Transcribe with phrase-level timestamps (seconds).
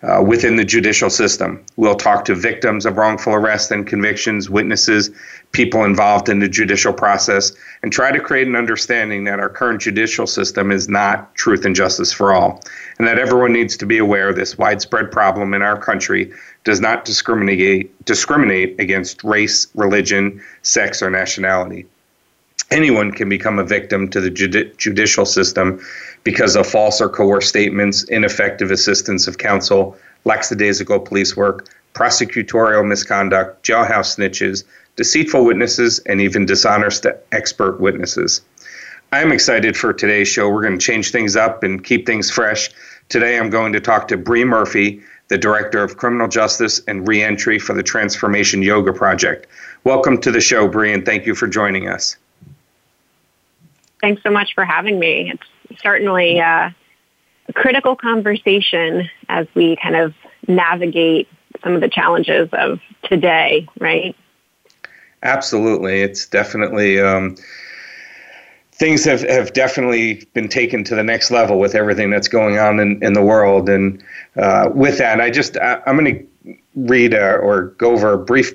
[0.03, 1.63] uh, within the judicial system.
[1.75, 5.09] We'll talk to victims of wrongful arrests and convictions, witnesses,
[5.51, 9.81] people involved in the judicial process, and try to create an understanding that our current
[9.81, 12.61] judicial system is not truth and justice for all,
[12.99, 16.31] and that everyone needs to be aware this widespread problem in our country
[16.63, 21.85] does not discriminate discriminate against race, religion, sex, or nationality.
[22.69, 25.79] Anyone can become a victim to the judi- judicial system
[26.27, 29.95] because of false or coerced statements, ineffective assistance of counsel,
[30.25, 34.65] lackadaisical police work, prosecutorial misconduct, jailhouse snitches,
[34.97, 38.41] deceitful witnesses, and even dishonest expert witnesses.
[39.13, 40.49] I'm excited for today's show.
[40.49, 42.71] We're going to change things up and keep things fresh.
[43.07, 47.57] Today, I'm going to talk to Bri Murphy, the Director of Criminal Justice and Reentry
[47.57, 49.47] for the Transformation Yoga Project.
[49.85, 52.17] Welcome to the show, Bri, and thank you for joining us.
[54.01, 55.31] Thanks so much for having me.
[55.31, 55.47] It's
[55.81, 56.69] certainly uh,
[57.47, 60.13] a critical conversation as we kind of
[60.47, 61.27] navigate
[61.63, 64.15] some of the challenges of today, right?
[65.23, 66.01] Absolutely.
[66.01, 66.99] It's definitely.
[66.99, 67.35] Um,
[68.77, 72.79] things have, have definitely been taken to the next level with everything that's going on
[72.79, 73.69] in, in the world.
[73.69, 74.03] And
[74.35, 78.17] uh, with that, I just I, am going to read a, or go over a
[78.17, 78.53] brief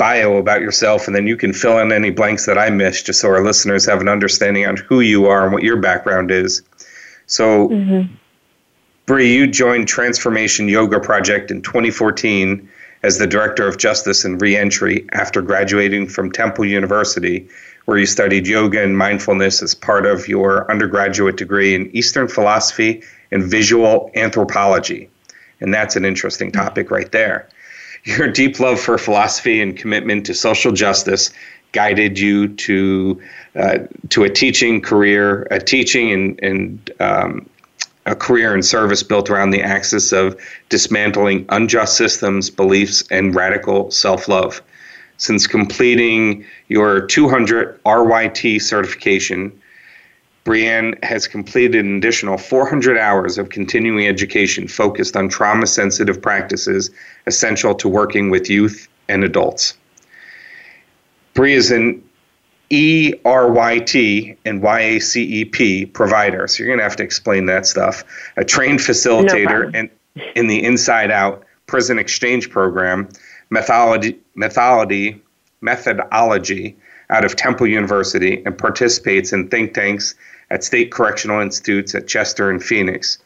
[0.00, 3.20] bio about yourself, and then you can fill in any blanks that I missed, just
[3.20, 6.62] so our listeners have an understanding on who you are and what your background is.
[7.26, 8.10] So, mm-hmm.
[9.04, 12.66] Bri, you joined Transformation Yoga Project in 2014
[13.02, 17.46] as the Director of Justice and Reentry after graduating from Temple University,
[17.84, 23.02] where you studied yoga and mindfulness as part of your undergraduate degree in Eastern philosophy
[23.32, 25.10] and visual anthropology.
[25.60, 27.50] And that's an interesting topic right there.
[28.04, 31.30] Your deep love for philosophy and commitment to social justice
[31.72, 33.20] guided you to
[33.56, 33.78] uh,
[34.08, 37.48] to a teaching career, a teaching and, and um,
[38.06, 43.90] a career in service built around the axis of dismantling unjust systems, beliefs, and radical
[43.90, 44.62] self love.
[45.18, 49.52] Since completing your 200 RYT certification,
[50.44, 56.90] Brianne has completed an additional 400 hours of continuing education focused on trauma sensitive practices
[57.26, 59.76] essential to working with youth and adults.
[61.34, 62.02] Bri is an
[62.70, 68.04] ERYT and YACEP provider, so you're going to have to explain that stuff.
[68.36, 69.88] A trained facilitator no
[70.34, 73.08] in the Inside Out Prison Exchange Program,
[73.50, 75.20] methodology, methodology,
[75.60, 76.76] methodology
[77.10, 80.14] out of Temple University, and participates in think tanks
[80.50, 83.18] at state correctional institutes at Chester and Phoenix.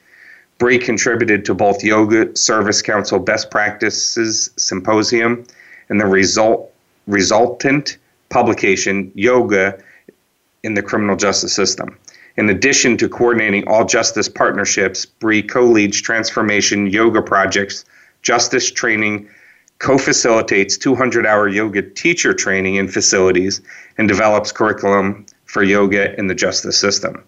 [0.58, 5.44] Bri contributed to both Yoga Service Council Best Practices Symposium
[5.88, 6.70] and the result,
[7.06, 7.98] resultant
[8.28, 9.78] publication, Yoga
[10.62, 11.98] in the Criminal Justice System.
[12.36, 17.84] In addition to coordinating all justice partnerships, Bri co leads transformation yoga projects,
[18.22, 19.28] justice training,
[19.78, 23.60] co facilitates 200 hour yoga teacher training in facilities,
[23.98, 27.24] and develops curriculum for yoga in the justice system.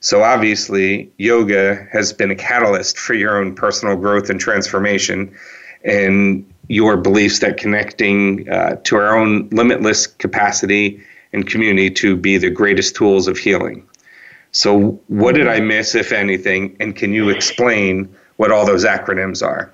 [0.00, 5.34] So, obviously, yoga has been a catalyst for your own personal growth and transformation,
[5.82, 11.02] and your beliefs that connecting uh, to our own limitless capacity
[11.32, 13.82] and community to be the greatest tools of healing.
[14.52, 16.76] So, what did I miss, if anything?
[16.78, 19.72] And can you explain what all those acronyms are?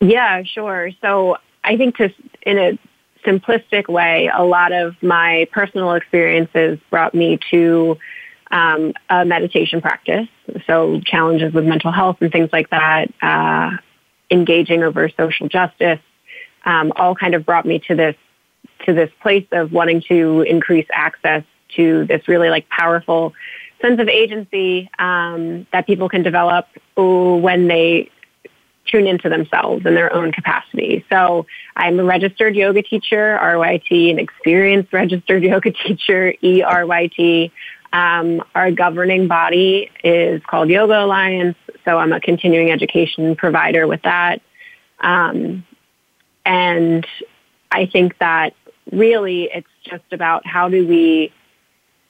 [0.00, 0.90] Yeah, sure.
[1.00, 2.78] So, I think to in a
[3.24, 7.98] simplistic way, a lot of my personal experiences brought me to
[8.50, 10.28] um, a meditation practice.
[10.66, 13.76] So, challenges with mental health and things like that, uh,
[14.30, 16.00] engaging over social justice,
[16.64, 18.16] um, all kind of brought me to this
[18.86, 21.42] to this place of wanting to increase access
[21.76, 23.34] to this really like powerful
[23.80, 26.66] sense of agency um, that people can develop
[26.96, 28.10] when they
[28.90, 31.04] tune into themselves in their own capacity.
[31.10, 31.46] So
[31.76, 37.50] I'm a registered yoga teacher, RYT, an experienced registered yoga teacher, ERYT.
[37.92, 44.02] Um, our governing body is called Yoga Alliance, so I'm a continuing education provider with
[44.02, 44.42] that.
[45.00, 45.64] Um,
[46.44, 47.06] and
[47.70, 48.54] I think that
[48.92, 51.32] really it's just about how do we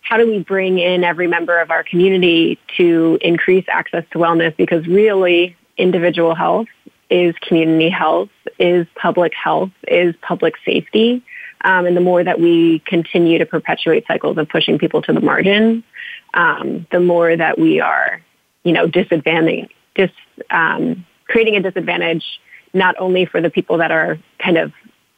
[0.00, 4.56] how do we bring in every member of our community to increase access to wellness
[4.56, 6.68] because really individual health
[7.10, 8.28] is community health,
[8.58, 11.22] is public health, is public safety.
[11.62, 15.20] Um, and the more that we continue to perpetuate cycles of pushing people to the
[15.20, 15.82] margin,
[16.34, 18.20] um, the more that we are,
[18.62, 20.10] you know, disadvantaging, dis,
[20.50, 22.24] um, creating a disadvantage
[22.74, 24.72] not only for the people that are kind of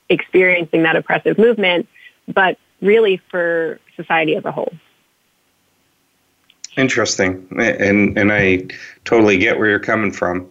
[0.08, 1.88] experiencing that oppressive movement,
[2.26, 4.72] but really for society as a whole.
[6.76, 8.66] Interesting, and and I
[9.04, 10.48] totally get where you're coming from.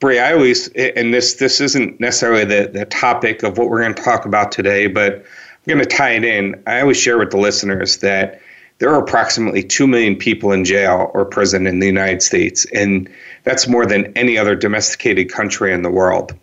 [0.00, 3.94] Bri, I always, and this this isn't necessarily the, the topic of what we're going
[3.94, 5.22] to talk about today, but I'm
[5.66, 6.60] going to tie it in.
[6.66, 8.40] I always share with the listeners that
[8.78, 13.08] there are approximately 2 million people in jail or prison in the United States, and
[13.44, 16.34] that's more than any other domesticated country in the world.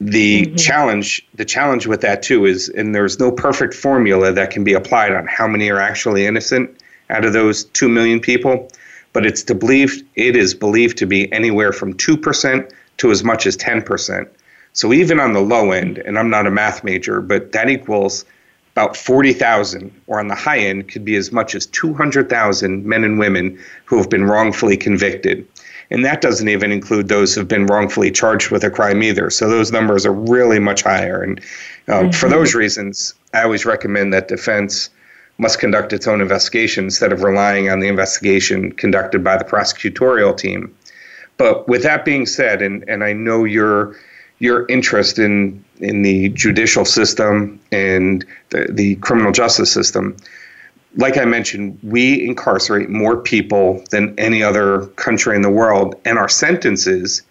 [0.00, 0.54] The mm-hmm.
[0.54, 4.72] challenge, the challenge with that too is, and there's no perfect formula that can be
[4.72, 6.79] applied on how many are actually innocent
[7.10, 8.70] out of those 2 million people
[9.12, 13.46] but it's to believe it is believed to be anywhere from 2% to as much
[13.46, 14.28] as 10%.
[14.72, 18.24] So even on the low end, and I'm not a math major, but that equals
[18.72, 23.18] about 40,000, or on the high end, could be as much as 200,000 men and
[23.18, 25.46] women who have been wrongfully convicted.
[25.90, 29.28] And that doesn't even include those who've been wrongfully charged with a crime either.
[29.28, 31.20] So those numbers are really much higher.
[31.20, 31.40] And
[31.88, 32.10] um, mm-hmm.
[32.12, 34.88] for those reasons, I always recommend that defense
[35.40, 40.36] must conduct its own investigation instead of relying on the investigation conducted by the prosecutorial
[40.36, 40.74] team.
[41.38, 43.96] But with that being said, and, and I know your
[44.38, 50.14] your interest in in the judicial system and the, the criminal justice system,
[50.96, 56.18] like I mentioned, we incarcerate more people than any other country in the world, and
[56.18, 57.22] our sentences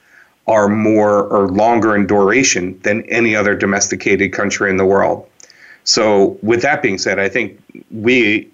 [0.48, 5.28] are more or longer in duration than any other domesticated country in the world.
[5.90, 7.60] So, with that being said, I think
[7.90, 8.48] we,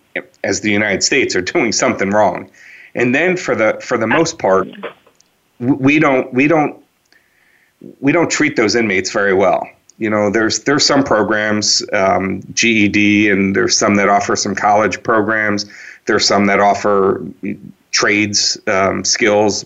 [0.46, 2.50] as the United States, are doing something wrong.
[2.96, 4.70] And then, for the for the most part,
[5.60, 6.82] we don't we don't
[8.00, 9.68] we don't treat those inmates very well.
[9.98, 15.04] You know, there's there's some programs, um, GED, and there's some that offer some college
[15.04, 15.66] programs.
[16.06, 17.22] There's some that offer
[17.92, 19.66] trades um, skills,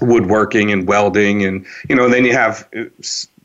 [0.00, 2.66] woodworking and welding, and you know, then you have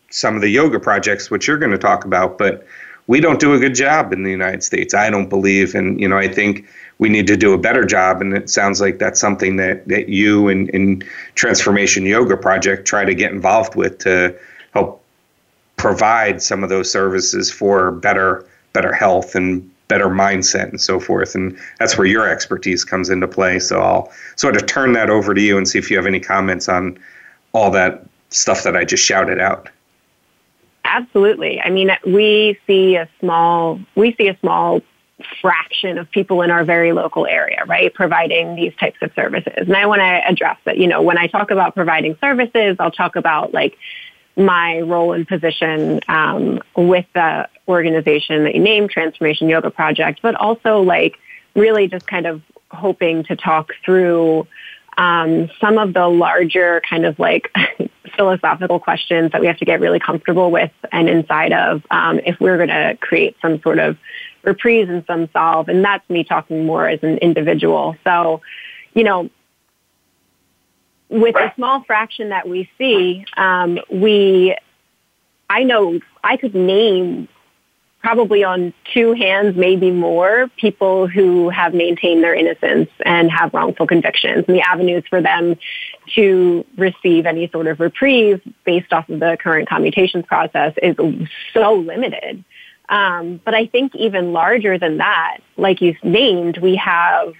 [0.10, 2.66] some of the yoga projects, which you're going to talk about, but
[3.10, 4.94] we don't do a good job in the United States.
[4.94, 6.68] I don't believe, and you know, I think
[7.00, 8.22] we need to do a better job.
[8.22, 13.04] And it sounds like that's something that that you and, and Transformation Yoga Project try
[13.06, 14.38] to get involved with to
[14.74, 15.04] help
[15.76, 21.34] provide some of those services for better better health and better mindset and so forth.
[21.34, 23.58] And that's where your expertise comes into play.
[23.58, 26.20] So I'll sort of turn that over to you and see if you have any
[26.20, 27.00] comments on
[27.54, 29.68] all that stuff that I just shouted out.
[30.90, 31.62] Absolutely.
[31.62, 34.82] I mean, we see a small, we see a small
[35.40, 39.54] fraction of people in our very local area, right, providing these types of services.
[39.68, 42.90] And I want to address that, you know, when I talk about providing services, I'll
[42.92, 43.78] talk about like
[44.36, 50.34] my role and position um, with the organization that you named, Transformation Yoga Project, but
[50.36, 51.18] also like
[51.56, 52.42] really just kind of
[52.72, 54.48] hoping to talk through
[55.00, 57.56] um, some of the larger kind of like
[58.18, 62.38] philosophical questions that we have to get really comfortable with and inside of um, if
[62.42, 63.98] we're going to create some sort of
[64.44, 65.70] reprise and some solve.
[65.70, 67.96] And that's me talking more as an individual.
[68.04, 68.42] So,
[68.94, 69.30] you know,
[71.08, 74.54] with the small fraction that we see, um, we,
[75.50, 77.30] I know I could name
[78.02, 83.88] probably on two hands, maybe more, people who have maintained their innocence and have wrongful
[83.88, 84.46] convictions.
[84.48, 85.58] And the avenues for them
[86.16, 90.96] to receive any sort of reprieve based off of the current commutations process is
[91.54, 92.44] so limited.
[92.88, 97.34] Um, but I think even larger than that, like you named, we have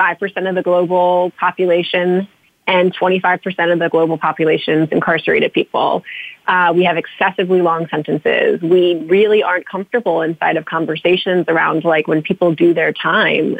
[0.00, 2.26] 5% of the global population
[2.70, 6.04] and 25% of the global population's incarcerated people.
[6.46, 8.62] Uh, we have excessively long sentences.
[8.62, 13.58] We really aren't comfortable inside of conversations around like when people do their time,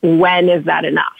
[0.00, 1.12] when is that enough?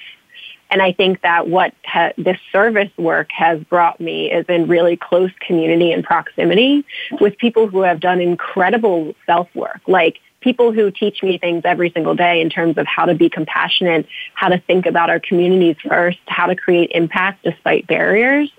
[0.71, 4.97] And I think that what ha- this service work has brought me is in really
[4.97, 6.87] close community and proximity
[7.21, 11.91] with people who have done incredible self work, like people who teach me things every
[11.91, 15.77] single day in terms of how to be compassionate, how to think about our communities
[15.87, 18.51] first, how to create impact despite barriers.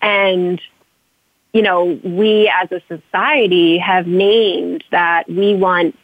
[0.00, 0.60] And
[1.52, 5.96] you know, we as a society have named that we want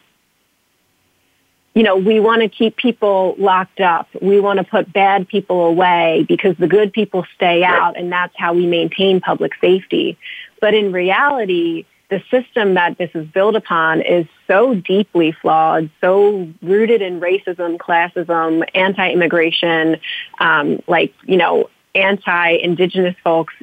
[1.75, 4.07] you know, we want to keep people locked up.
[4.21, 8.33] We want to put bad people away because the good people stay out and that's
[8.37, 10.17] how we maintain public safety.
[10.61, 16.47] But in reality, the system that this is built upon is so deeply flawed, so
[16.61, 19.97] rooted in racism, classism, anti-immigration,
[20.39, 23.55] um, like, you know, anti-indigenous folks.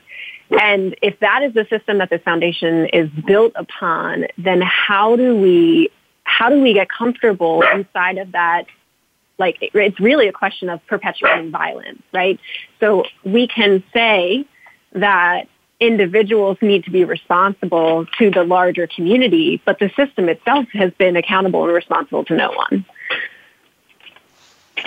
[0.60, 5.36] And if that is the system that this foundation is built upon, then how do
[5.36, 5.90] we
[6.24, 8.66] how do we get comfortable inside of that
[9.38, 12.38] like it's really a question of perpetuating violence, right?
[12.80, 14.44] So we can say
[14.92, 15.48] that
[15.80, 21.16] individuals need to be responsible to the larger community, but the system itself has been
[21.16, 22.84] accountable and responsible to no one.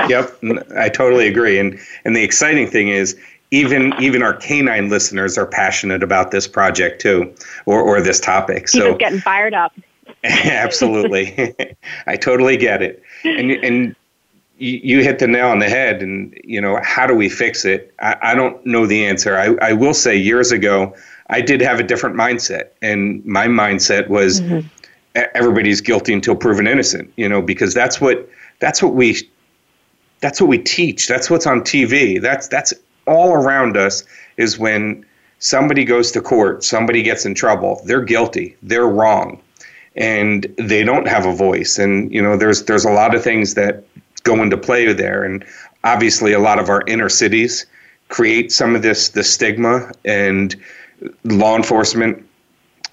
[0.07, 0.39] Yep,
[0.77, 1.59] I totally agree.
[1.59, 3.19] And and the exciting thing is
[3.51, 7.33] even even our canine listeners are passionate about this project too,
[7.65, 8.67] or or this topic.
[8.67, 9.73] So so getting fired up.
[10.23, 11.55] Absolutely,
[12.07, 13.95] I totally get it, and and
[14.63, 16.01] you, hit the nail on the head.
[16.01, 17.93] And you know, how do we fix it?
[17.99, 19.37] I, I don't know the answer.
[19.37, 20.95] I, I will say, years ago,
[21.27, 24.67] I did have a different mindset, and my mindset was mm-hmm.
[25.35, 27.11] everybody's guilty until proven innocent.
[27.15, 28.27] You know, because that's what
[28.59, 29.17] that's what we
[30.21, 31.07] that's what we teach.
[31.07, 32.21] That's what's on TV.
[32.21, 32.73] That's that's
[33.07, 34.03] all around us.
[34.37, 35.05] Is when
[35.39, 39.41] somebody goes to court, somebody gets in trouble, they're guilty, they're wrong
[39.95, 41.77] and they don't have a voice.
[41.77, 43.83] And you know, there's there's a lot of things that
[44.23, 45.45] go into play there, and
[45.83, 47.65] obviously, a lot of our inner cities
[48.09, 50.55] create some of this the stigma and
[51.23, 52.23] law enforcement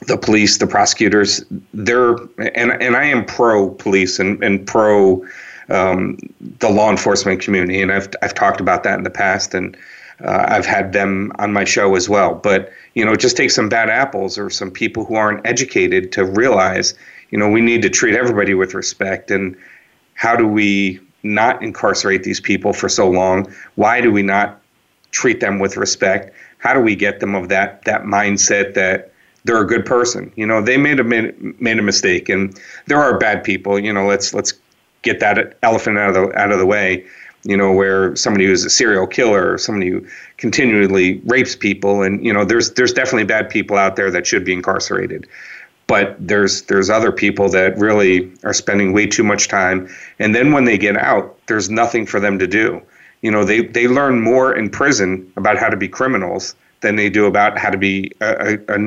[0.07, 1.45] the police, the prosecutors,
[1.75, 5.25] they're and and I am pro police and and pro
[5.69, 6.19] um,
[6.59, 9.77] the law enforcement community, and I've I've talked about that in the past, and
[10.25, 12.35] uh, I've had them on my show as well.
[12.35, 16.13] But you know, it just take some bad apples or some people who aren't educated
[16.13, 16.95] to realize,
[17.31, 19.31] you know, we need to treat everybody with respect.
[19.31, 19.57] And
[20.15, 23.53] how do we not incarcerate these people for so long?
[23.75, 24.61] Why do we not
[25.11, 26.35] treat them with respect?
[26.59, 29.12] How do we get them of that that mindset that
[29.45, 30.33] they're a good person?
[30.37, 33.79] You know, they made a made a mistake, and there are bad people.
[33.79, 34.53] You know, let's let's
[35.03, 37.05] get that elephant out of the out of the way
[37.45, 42.25] you know, where somebody who's a serial killer or somebody who continually rapes people, and
[42.25, 45.27] you know, there's there's definitely bad people out there that should be incarcerated,
[45.90, 49.88] but there's there's other people that really are spending way too much time,
[50.20, 52.80] and then when they get out, there's nothing for them to do.
[53.23, 57.11] You know, they they learn more in prison about how to be criminals than they
[57.11, 58.78] do about how to be a, a,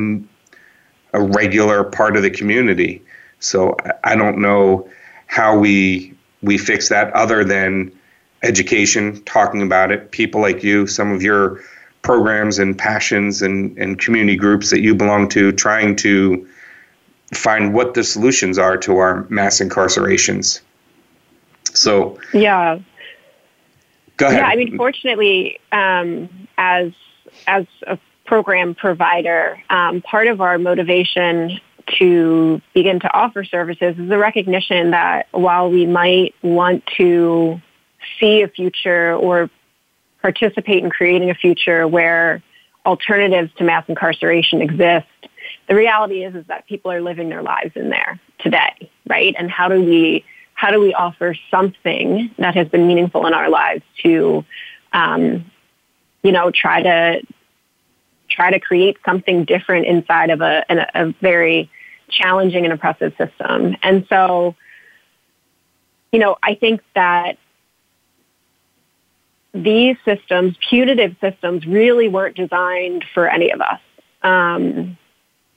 [1.12, 3.02] a regular part of the community.
[3.40, 4.90] So I don't know
[5.28, 7.92] how we we fix that other than
[8.44, 11.60] education, talking about it, people like you, some of your
[12.02, 16.48] programs and passions and, and community groups that you belong to, trying to
[17.34, 20.62] find what the solutions are to our mass incarcerations.
[21.74, 22.80] So, yeah.
[24.18, 24.40] Go ahead.
[24.40, 26.92] Yeah, I mean, fortunately, um, as
[27.48, 31.60] as a program provider, um, part of our motivation
[32.00, 37.62] to begin to offer services is the recognition that while we might want to
[38.20, 39.50] see a future or
[40.22, 42.42] participate in creating a future where
[42.86, 45.08] alternatives to mass incarceration exist,
[45.68, 49.36] the reality is is that people are living their lives in there today, right?
[49.38, 53.50] And how do we how do we offer something that has been meaningful in our
[53.50, 54.46] lives to,
[54.94, 55.52] um,
[56.22, 57.22] you know, try to
[58.30, 61.70] try to create something different inside of a, a, a very
[62.10, 63.76] challenging and oppressive system.
[63.84, 64.56] And so,
[66.12, 67.38] you know, I think that
[69.54, 73.80] these systems, punitive systems, really weren't designed for any of us.
[74.24, 74.98] Um,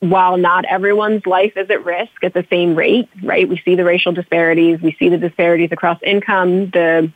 [0.01, 3.49] while not everyone's life is at risk at the same rate, right?
[3.49, 7.11] We see the racial disparities, we see the disparities across income, the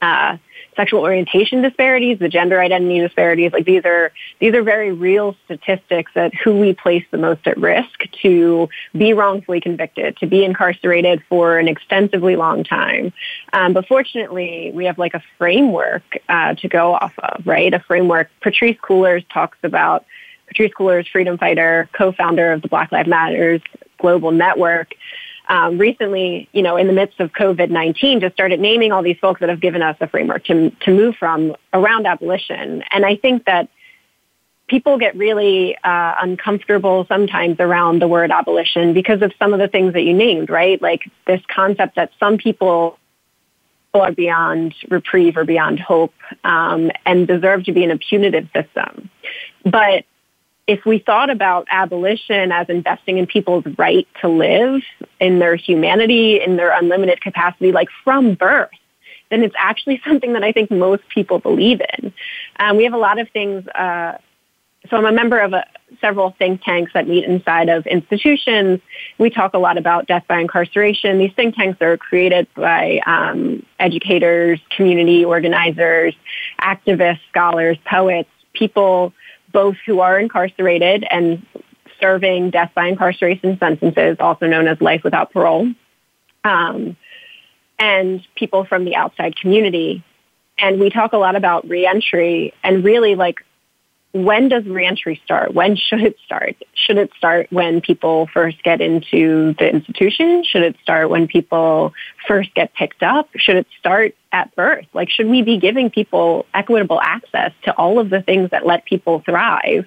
[0.00, 0.36] uh,
[0.76, 3.52] sexual orientation disparities, the gender identity disparities.
[3.52, 7.56] Like these are these are very real statistics that who we place the most at
[7.56, 13.12] risk to be wrongfully convicted, to be incarcerated for an extensively long time.
[13.52, 17.72] Um, but fortunately, we have like a framework uh, to go off of, right?
[17.72, 18.30] A framework.
[18.42, 20.04] Patrisse Cullors talks about.
[20.54, 23.60] Patrisse Cullors, freedom fighter, co-founder of the Black Lives Matters
[23.98, 24.94] global network
[25.48, 29.40] um, recently, you know, in the midst of COVID-19, just started naming all these folks
[29.40, 32.82] that have given us a framework to, to move from around abolition.
[32.90, 33.68] And I think that
[34.66, 39.68] people get really uh, uncomfortable sometimes around the word abolition because of some of the
[39.68, 40.80] things that you named, right?
[40.80, 42.98] Like this concept that some people
[43.92, 49.10] are beyond reprieve or beyond hope um, and deserve to be in a punitive system.
[49.64, 50.04] But
[50.66, 54.82] if we thought about abolition as investing in people's right to live,
[55.20, 58.70] in their humanity, in their unlimited capacity, like from birth,
[59.30, 62.12] then it's actually something that I think most people believe in.
[62.58, 63.66] Um, we have a lot of things.
[63.68, 64.18] Uh,
[64.90, 65.64] so I'm a member of a,
[66.00, 68.80] several think tanks that meet inside of institutions.
[69.18, 71.18] We talk a lot about death by incarceration.
[71.18, 76.14] These think tanks are created by um, educators, community organizers,
[76.60, 79.12] activists, scholars, poets, people
[79.54, 81.46] both who are incarcerated and
[82.00, 85.72] serving death by incarceration sentences, also known as life without parole,
[86.42, 86.96] um,
[87.78, 90.04] and people from the outside community.
[90.58, 93.44] And we talk a lot about reentry and really like
[94.14, 95.54] when does reentry start?
[95.54, 96.54] When should it start?
[96.74, 100.44] Should it start when people first get into the institution?
[100.44, 101.92] Should it start when people
[102.28, 103.28] first get picked up?
[103.34, 104.86] Should it start at birth?
[104.94, 108.84] Like, should we be giving people equitable access to all of the things that let
[108.84, 109.84] people thrive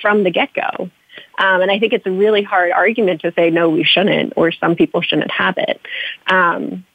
[0.00, 0.90] from the get-go?
[1.38, 4.50] Um, and I think it's a really hard argument to say, no, we shouldn't, or
[4.50, 5.78] some people shouldn't have it.
[6.26, 6.86] Um,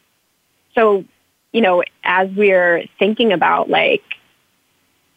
[0.73, 1.05] so,
[1.51, 4.01] you know, as we're thinking about like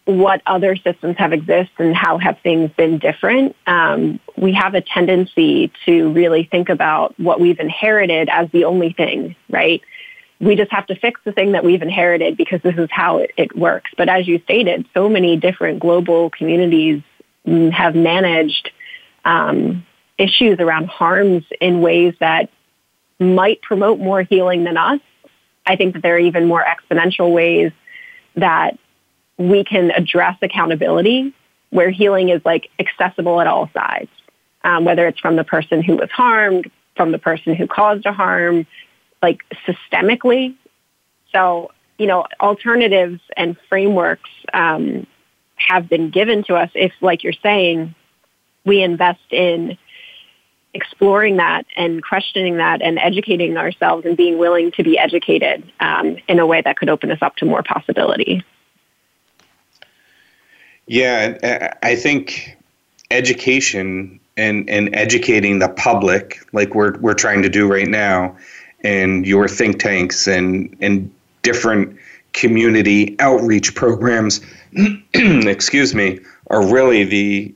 [0.07, 4.81] what other systems have existed and how have things been different, um, we have a
[4.81, 9.83] tendency to really think about what we've inherited as the only thing, right?
[10.41, 13.33] We just have to fix the thing that we've inherited because this is how it,
[13.37, 13.91] it works.
[13.97, 17.03] But as you stated, so many different global communities
[17.73, 18.71] have managed
[19.25, 19.85] um,
[20.19, 22.49] issues around harms in ways that
[23.19, 25.01] might promote more healing than us.
[25.67, 27.73] I think that there are even more exponential ways
[28.37, 28.79] that
[29.39, 31.35] we can address accountability
[31.71, 34.11] where healing is like accessible at all sides,
[34.65, 38.13] um, whether it's from the person who was harmed, from the person who caused a
[38.13, 38.67] harm,
[39.23, 40.55] like systemically.
[41.33, 45.07] So, you know, alternatives and frameworks um,
[45.57, 47.95] have been given to us if, like you're saying,
[48.65, 49.77] we invest in
[50.75, 56.19] exploring that and questioning that and educating ourselves and being willing to be educated um,
[56.29, 58.45] in a way that could open us up to more possibility.
[60.87, 62.57] Yeah, uh, I think
[63.11, 68.37] education and, and educating the public, like we're we're trying to do right now,
[68.85, 71.11] and your think tanks and and
[71.43, 71.97] different
[72.33, 74.41] community outreach programs,
[75.15, 77.55] excuse me, are really the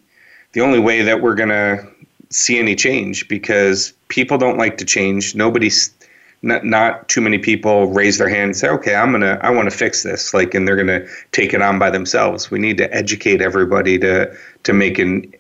[0.52, 1.86] the only way that we're gonna
[2.30, 5.34] see any change because people don't like to change.
[5.34, 5.90] Nobody's
[6.42, 9.70] not not too many people raise their hand and say, "Okay, I'm gonna I want
[9.70, 12.50] to fix this," like, and they're gonna take it on by themselves.
[12.50, 15.32] We need to educate everybody to to make an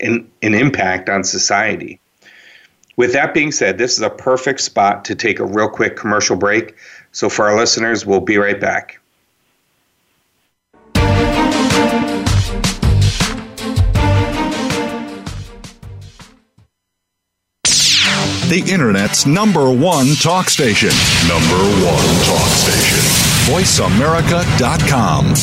[0.00, 2.00] an, an impact on society.
[2.96, 6.36] With that being said, this is a perfect spot to take a real quick commercial
[6.36, 6.74] break.
[7.12, 9.00] So for our listeners, we'll be right back.
[18.50, 20.90] The Internet's number one talk station.
[21.28, 22.98] Number one talk station.
[23.46, 25.34] VoiceAmerica.com.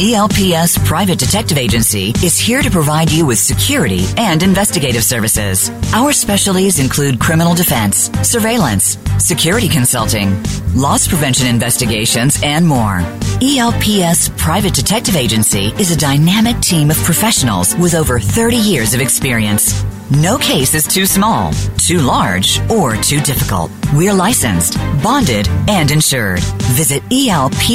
[0.00, 5.70] ELPS Private Detective Agency is here to provide you with security and investigative services.
[5.92, 10.42] Our specialties include criminal defense, surveillance, security consulting,
[10.74, 13.00] loss prevention investigations, and more.
[13.42, 19.02] ELPS Private Detective Agency is a dynamic team of professionals with over 30 years of
[19.02, 19.84] experience.
[20.20, 23.70] No case is too small, too large, or too difficult.
[23.94, 26.40] We're licensed, bonded, and insured.
[26.76, 27.70] Visit elpspda.com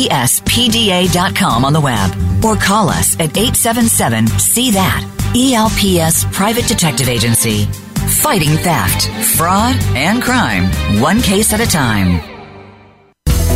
[1.66, 2.12] on the web
[2.46, 5.04] or call us at 877 See That.
[5.36, 7.66] ELPS Private Detective Agency.
[8.22, 10.66] Fighting theft, fraud, and crime,
[11.02, 12.37] one case at a time.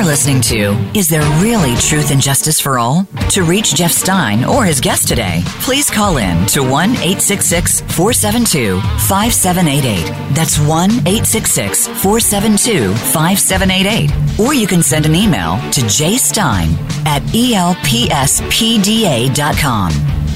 [0.00, 3.06] You're listening to Is There Really Truth and Justice for All?
[3.32, 8.80] To reach Jeff Stein or his guest today, please call in to 1 866 472
[8.80, 10.34] 5788.
[10.34, 14.40] That's 1 866 472 5788.
[14.40, 16.72] Or you can send an email to jstein
[17.04, 18.02] at elpspda.com.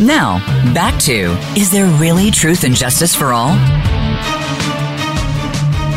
[0.06, 3.56] Now, back to Is There Really Truth and Justice for All?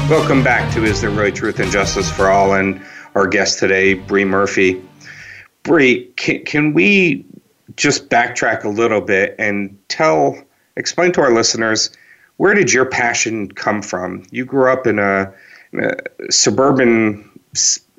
[0.10, 2.53] Welcome back to Is There Really Truth and Justice for All?
[2.53, 2.82] And
[3.17, 4.80] our guest today, Bri Murphy.
[5.63, 7.25] Bri, can, can we
[7.75, 10.39] just backtrack a little bit and tell,
[10.75, 11.89] explain to our listeners,
[12.38, 14.23] where did your passion come from?
[14.30, 15.34] You grew up in a,
[15.73, 17.27] in a suburban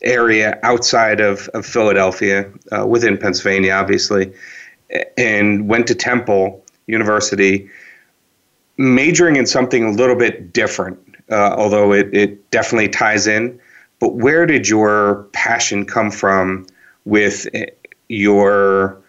[0.02, 4.32] area outside of, of Philadelphia, uh, within Pennsylvania, obviously,
[5.16, 7.68] and went to Temple University,
[8.76, 10.96] majoring in something a little bit different,
[11.28, 13.58] uh, although it, it definitely ties in.
[14.00, 16.66] But where did your passion come from
[17.04, 17.46] with
[18.08, 19.00] your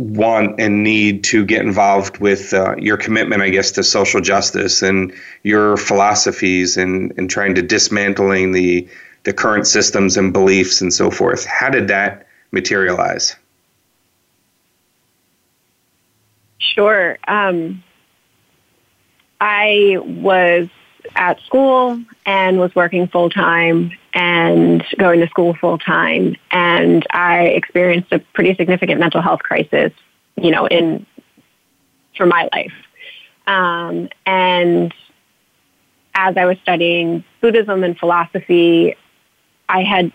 [0.00, 4.82] want and need to get involved with uh, your commitment, I guess, to social justice
[4.82, 8.88] and your philosophies and, and trying to dismantling the
[9.24, 11.44] the current systems and beliefs and so forth.
[11.44, 13.36] How did that materialize?
[16.58, 17.18] Sure.
[17.28, 17.82] Um,
[19.38, 20.68] I was
[21.14, 26.36] at school and was working full time and going to school full time.
[26.50, 29.92] And I experienced a pretty significant mental health crisis,
[30.36, 31.06] you know, in
[32.16, 32.72] for my life.
[33.46, 34.94] Um, and
[36.14, 38.96] as I was studying Buddhism and philosophy,
[39.68, 40.12] I had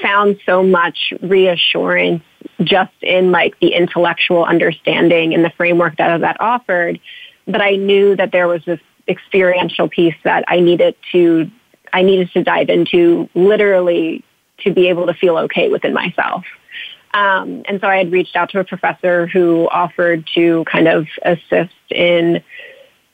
[0.00, 2.22] found so much reassurance
[2.62, 7.00] just in like the intellectual understanding and the framework that that offered.
[7.46, 11.50] But I knew that there was this experiential piece that I needed to
[11.92, 14.22] I needed to dive into literally
[14.58, 16.44] to be able to feel okay within myself.
[17.14, 21.06] Um, and so I had reached out to a professor who offered to kind of
[21.24, 22.42] assist in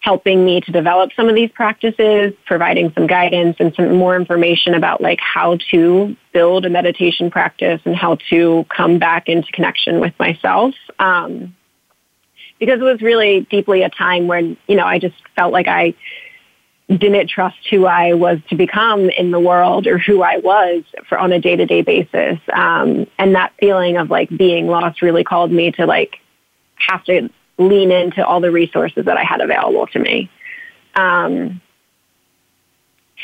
[0.00, 4.74] helping me to develop some of these practices, providing some guidance and some more information
[4.74, 10.00] about like how to build a meditation practice and how to come back into connection
[10.00, 10.74] with myself.
[10.98, 11.54] Um,
[12.64, 15.94] because it was really deeply a time when, you know, I just felt like I
[16.88, 21.18] didn't trust who I was to become in the world or who I was for
[21.18, 22.38] on a day to day basis.
[22.52, 26.18] Um, and that feeling of like being lost really called me to like
[26.76, 30.30] have to lean into all the resources that I had available to me.
[30.94, 31.60] Um,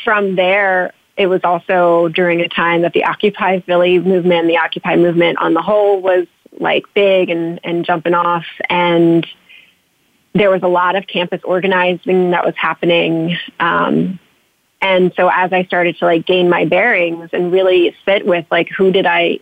[0.03, 4.95] from there, it was also during a time that the Occupy Philly movement, the Occupy
[4.95, 6.25] movement on the whole was
[6.61, 8.45] like big and, and jumping off.
[8.69, 9.25] And
[10.33, 13.37] there was a lot of campus organizing that was happening.
[13.59, 14.19] Um,
[14.81, 18.69] and so as I started to like gain my bearings and really sit with like,
[18.69, 19.39] who did I,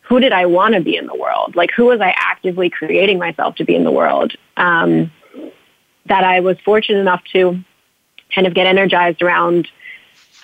[0.00, 1.54] who did I want to be in the world?
[1.54, 4.32] Like, who was I actively creating myself to be in the world?
[4.56, 5.12] Um,
[6.06, 7.62] that I was fortunate enough to
[8.34, 9.68] kind of get energized around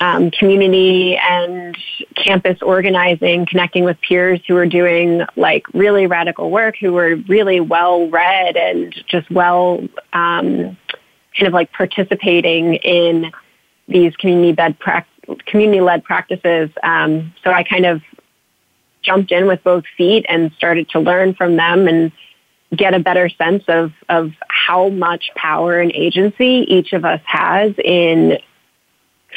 [0.00, 1.76] um, community and
[2.14, 7.60] campus organizing, connecting with peers who were doing like really radical work, who were really
[7.60, 9.80] well read and just well
[10.12, 10.76] um,
[11.36, 13.32] kind of like participating in
[13.88, 15.06] these community led pra-
[15.46, 16.70] community led practices.
[16.82, 18.02] Um, so I kind of
[19.02, 22.12] jumped in with both feet and started to learn from them and
[22.74, 27.72] get a better sense of of how much power and agency each of us has
[27.84, 28.38] in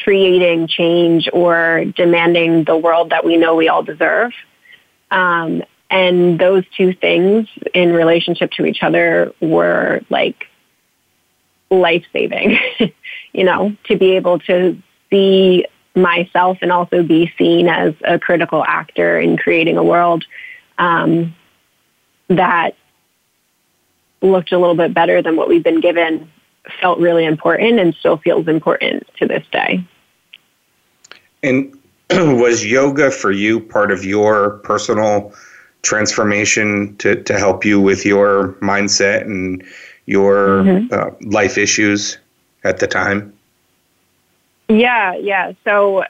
[0.04, 4.32] creating change or demanding the world that we know we all deserve.
[5.12, 10.46] Um, and those two things in relationship to each other were like
[11.72, 12.58] life saving,
[13.34, 18.64] you know, to be able to see myself and also be seen as a critical
[18.64, 20.26] actor in creating a world
[20.78, 21.36] um,
[22.28, 22.76] that
[24.22, 26.30] looked a little bit better than what we've been given
[26.80, 29.84] felt really important and still feels important to this day.
[31.44, 31.78] And
[32.12, 35.34] was yoga for you part of your personal
[35.82, 39.64] transformation to, to help you with your mindset and
[40.06, 40.94] your mm-hmm.
[40.94, 42.18] uh, life issues
[42.64, 43.34] at the time?
[44.68, 45.54] Yeah, yeah.
[45.64, 46.04] So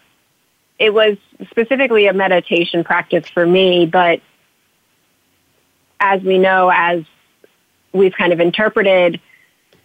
[0.80, 1.18] it was
[1.50, 4.22] specifically a meditation practice for me, but
[6.00, 7.04] as we know, as
[7.94, 9.20] we've kind of interpreted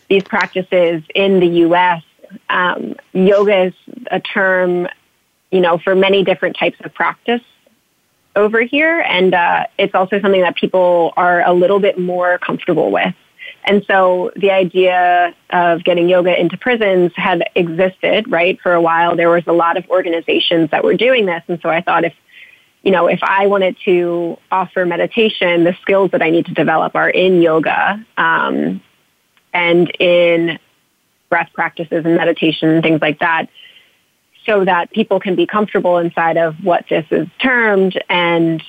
[0.08, 2.02] these practices in the U.S.,
[2.48, 3.74] um, yoga is
[4.10, 4.88] a term,
[5.50, 7.42] you know, for many different types of practice
[8.36, 12.90] over here, and uh, it's also something that people are a little bit more comfortable
[12.90, 13.14] with
[13.64, 18.60] And so the idea of getting yoga into prisons had existed, right?
[18.60, 21.42] For a while, there was a lot of organizations that were doing this.
[21.48, 22.14] And so I thought if,
[22.82, 26.94] you know, if I wanted to offer meditation, the skills that I need to develop
[26.94, 28.82] are in yoga um,
[29.54, 30.58] and in
[31.30, 33.48] breath practices and meditation and things like that
[34.44, 38.62] so that people can be comfortable inside of what this is termed and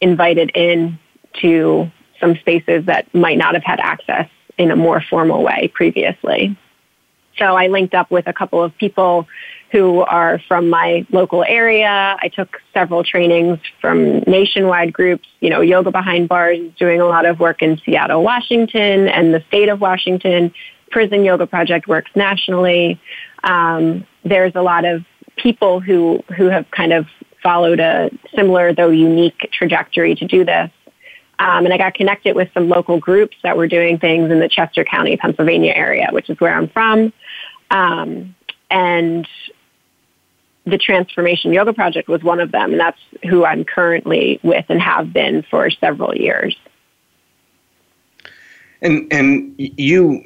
[0.00, 0.98] invited in
[1.34, 6.56] to some spaces that might not have had access in a more formal way previously.
[7.38, 9.26] So I linked up with a couple of people
[9.74, 12.16] who are from my local area.
[12.22, 15.26] I took several trainings from nationwide groups.
[15.40, 19.34] You know, Yoga Behind Bars is doing a lot of work in Seattle, Washington, and
[19.34, 20.54] the state of Washington.
[20.92, 23.00] Prison Yoga Project works nationally.
[23.42, 25.04] Um, there's a lot of
[25.36, 27.06] people who who have kind of
[27.42, 30.70] followed a similar though unique trajectory to do this.
[31.40, 34.48] Um, and I got connected with some local groups that were doing things in the
[34.48, 37.12] Chester County, Pennsylvania area, which is where I'm from.
[37.72, 38.36] Um,
[38.70, 39.26] and
[40.66, 44.80] the Transformation Yoga Project was one of them, and that's who I'm currently with and
[44.80, 46.56] have been for several years.
[48.80, 50.22] And and you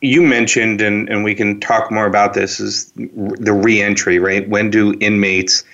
[0.00, 4.46] you mentioned, and, and we can talk more about this, is the reentry, right?
[4.48, 5.64] When do inmates,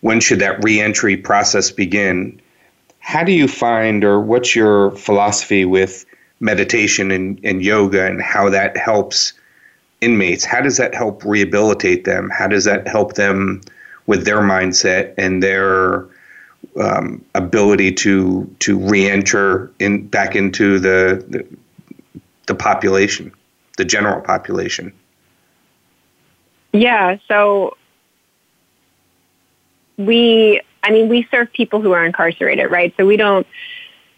[0.00, 2.40] when should that reentry process begin?
[3.00, 6.06] How do you find, or what's your philosophy with
[6.40, 9.34] meditation and, and yoga and how that helps
[10.00, 10.44] inmates?
[10.44, 12.30] How does that help rehabilitate them?
[12.30, 13.60] How does that help them
[14.06, 16.06] with their mindset and their
[16.80, 21.46] um, ability to to reenter in back into the, the
[22.46, 23.32] the population?
[23.78, 24.92] the general population?
[26.74, 27.78] Yeah, so
[29.96, 32.92] we, I mean, we serve people who are incarcerated, right?
[32.98, 33.46] So we don't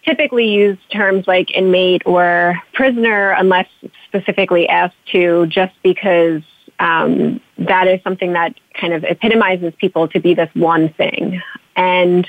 [0.04, 3.68] typically use terms like inmate or prisoner unless
[4.10, 6.42] specifically asked to, just because
[6.78, 11.40] um, that is something that kind of epitomizes people to be this one thing.
[11.76, 12.26] And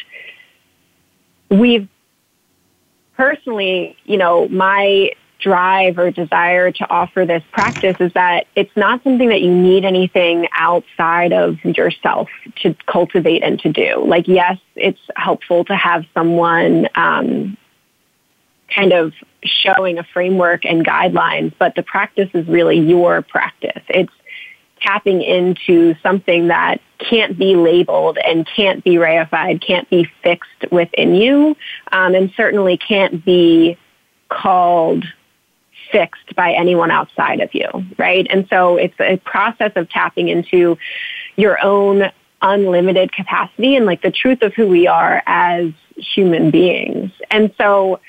[1.49, 1.87] we've
[3.15, 9.03] personally, you know, my drive or desire to offer this practice is that it's not
[9.03, 14.03] something that you need anything outside of yourself to cultivate and to do.
[14.05, 17.57] Like, yes, it's helpful to have someone um,
[18.73, 23.83] kind of showing a framework and guidelines, but the practice is really your practice.
[23.89, 24.13] It's
[24.81, 31.15] tapping into something that can't be labeled and can't be reified, can't be fixed within
[31.15, 31.55] you,
[31.91, 33.77] um, and certainly can't be
[34.29, 35.05] called
[35.91, 38.25] fixed by anyone outside of you, right?
[38.29, 40.77] And so it's a process of tapping into
[41.35, 47.11] your own unlimited capacity and like the truth of who we are as human beings.
[47.29, 47.99] And so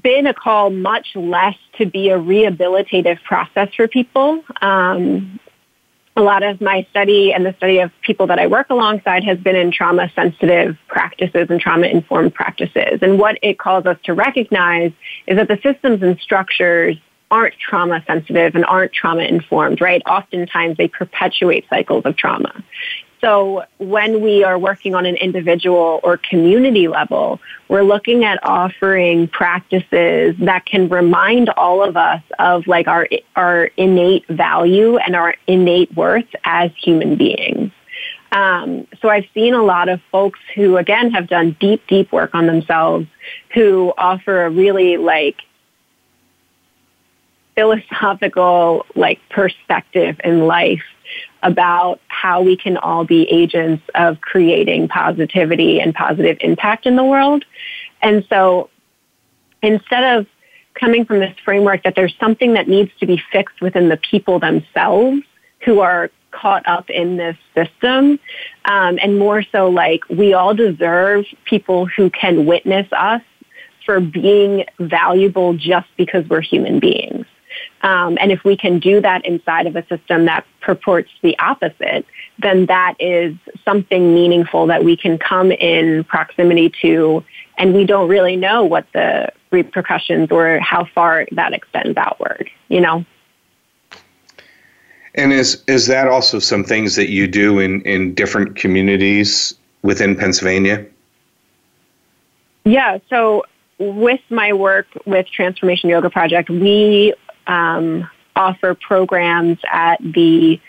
[0.00, 4.42] been a call much less to be a rehabilitative process for people.
[4.60, 5.38] Um,
[6.16, 9.38] a lot of my study and the study of people that I work alongside has
[9.38, 12.98] been in trauma sensitive practices and trauma informed practices.
[13.00, 14.92] And what it calls us to recognize
[15.26, 16.96] is that the systems and structures
[17.30, 20.02] aren't trauma sensitive and aren't trauma informed, right?
[20.06, 22.62] Oftentimes they perpetuate cycles of trauma.
[23.22, 29.28] So when we are working on an individual or community level, we're looking at offering
[29.28, 35.36] practices that can remind all of us of like our, our innate value and our
[35.46, 37.70] innate worth as human beings.
[38.32, 42.34] Um, so I've seen a lot of folks who, again, have done deep, deep work
[42.34, 43.06] on themselves
[43.54, 45.36] who offer a really like
[47.54, 50.82] philosophical like perspective in life
[51.42, 57.04] about how we can all be agents of creating positivity and positive impact in the
[57.04, 57.44] world.
[58.00, 58.70] And so
[59.62, 60.26] instead of
[60.74, 64.38] coming from this framework that there's something that needs to be fixed within the people
[64.38, 65.22] themselves
[65.64, 68.18] who are caught up in this system,
[68.64, 73.22] um, and more so like we all deserve people who can witness us
[73.84, 77.21] for being valuable just because we're human beings.
[77.82, 82.06] Um, and if we can do that inside of a system that purports the opposite,
[82.38, 87.24] then that is something meaningful that we can come in proximity to,
[87.58, 92.80] and we don't really know what the repercussions or how far that extends outward, you
[92.80, 93.04] know?
[95.14, 100.16] And is is that also some things that you do in, in different communities within
[100.16, 100.86] Pennsylvania?
[102.64, 103.44] Yeah, so
[103.78, 107.12] with my work with Transformation Yoga Project, we
[107.46, 110.60] um, offer programs at the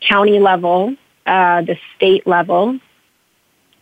[0.00, 0.94] county level,
[1.26, 2.78] uh, the state level,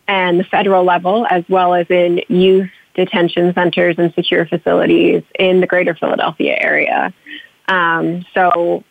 [0.07, 5.61] and the federal level, as well as in youth detention centers and secure facilities in
[5.61, 7.13] the greater Philadelphia area.
[7.67, 8.83] Um, so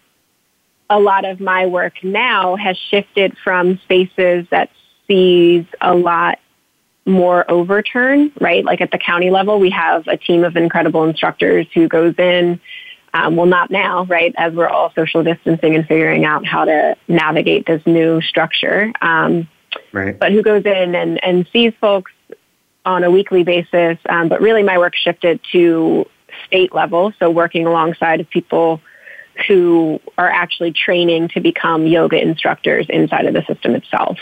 [0.89, 4.71] a lot of my work now has shifted from spaces that
[5.07, 6.39] sees a lot
[7.07, 8.65] more overturn, right?
[8.65, 12.61] Like at the county level, we have a team of incredible instructors who goes in,
[13.13, 14.35] um, well, not now, right?
[14.37, 18.93] As we're all social distancing and figuring out how to navigate this new structure.
[19.01, 19.49] Um,
[19.93, 20.19] right.
[20.19, 22.13] But who goes in and, and sees folks
[22.85, 23.99] on a weekly basis.
[24.09, 26.07] Um, but really, my work shifted to
[26.47, 28.81] state level, so working alongside of people
[29.47, 34.19] who are actually training to become yoga instructors inside of the system itself.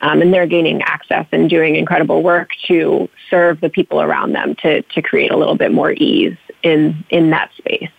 [0.00, 4.56] Um, and they're gaining access and doing incredible work to serve the people around them
[4.56, 7.91] to, to create a little bit more ease in, in that space.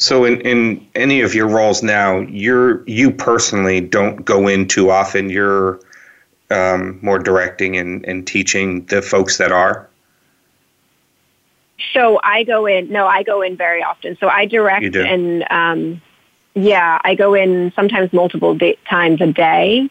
[0.00, 4.90] So in, in any of your roles now, you're you personally don't go in too
[4.90, 5.28] often.
[5.28, 5.78] You're
[6.50, 9.90] um, more directing and, and teaching the folks that are.
[11.92, 12.90] So I go in.
[12.90, 14.16] No, I go in very often.
[14.18, 16.00] So I direct and um,
[16.54, 19.90] yeah, I go in sometimes multiple day, times a day,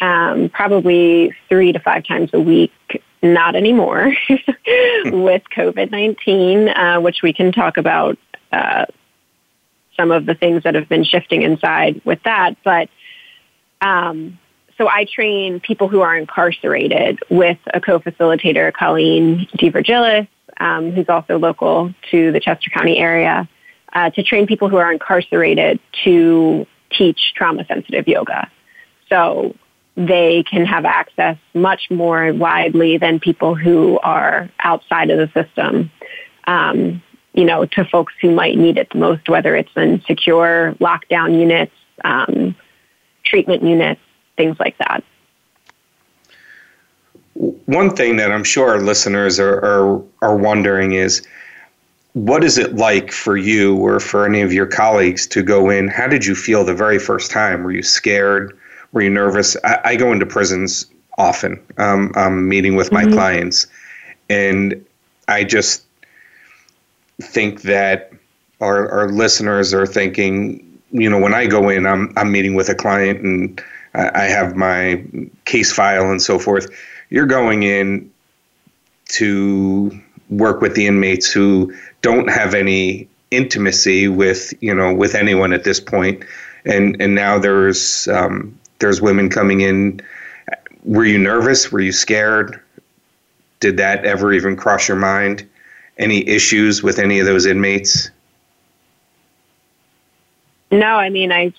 [0.00, 2.72] um, probably three to five times a week.
[3.22, 8.18] Not anymore with COVID nineteen, uh, which we can talk about
[8.52, 8.86] uh,
[9.96, 12.56] some of the things that have been shifting inside with that.
[12.64, 12.88] But
[13.80, 14.38] um,
[14.78, 20.28] so I train people who are incarcerated with a co-facilitator, Colleen DeVirgilis,
[20.58, 23.48] um, who's also local to the Chester County area,
[23.92, 28.50] uh, to train people who are incarcerated to teach trauma-sensitive yoga.
[29.08, 29.54] So
[29.96, 35.90] they can have access much more widely than people who are outside of the system.
[36.46, 37.02] Um,
[37.34, 41.38] you know, to folks who might need it the most, whether it's in secure lockdown
[41.38, 41.72] units,
[42.04, 42.54] um,
[43.24, 44.00] treatment units,
[44.36, 45.02] things like that.
[47.34, 51.26] One thing that I'm sure our listeners are, are, are wondering is
[52.12, 55.88] what is it like for you or for any of your colleagues to go in?
[55.88, 57.64] How did you feel the very first time?
[57.64, 58.56] Were you scared?
[58.92, 59.56] Were you nervous?
[59.64, 60.86] I, I go into prisons
[61.18, 61.60] often.
[61.76, 63.14] Um, I'm meeting with my mm-hmm.
[63.14, 63.66] clients,
[64.30, 64.84] and
[65.26, 65.82] I just
[67.20, 68.12] think that
[68.60, 72.68] our, our listeners are thinking, you know, when I go in, I'm I'm meeting with
[72.68, 73.62] a client and
[73.94, 75.04] I have my
[75.44, 76.68] case file and so forth.
[77.10, 78.10] You're going in
[79.10, 79.90] to
[80.30, 81.72] work with the inmates who
[82.02, 86.24] don't have any intimacy with you know with anyone at this point,
[86.64, 90.00] and and now there's um, there's women coming in.
[90.84, 91.70] Were you nervous?
[91.70, 92.60] Were you scared?
[93.60, 95.48] Did that ever even cross your mind?
[95.98, 98.10] Any issues with any of those inmates?
[100.70, 101.52] No, I mean I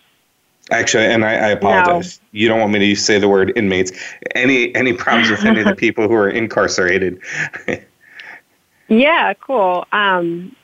[0.72, 2.20] Actually, and I, I apologize.
[2.22, 2.40] No.
[2.40, 3.92] You don't want me to say the word inmates.
[4.34, 7.20] Any any problems with any of the people who are incarcerated?
[8.88, 9.86] yeah, cool.
[9.92, 10.56] Um,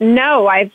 [0.00, 0.72] no, I've.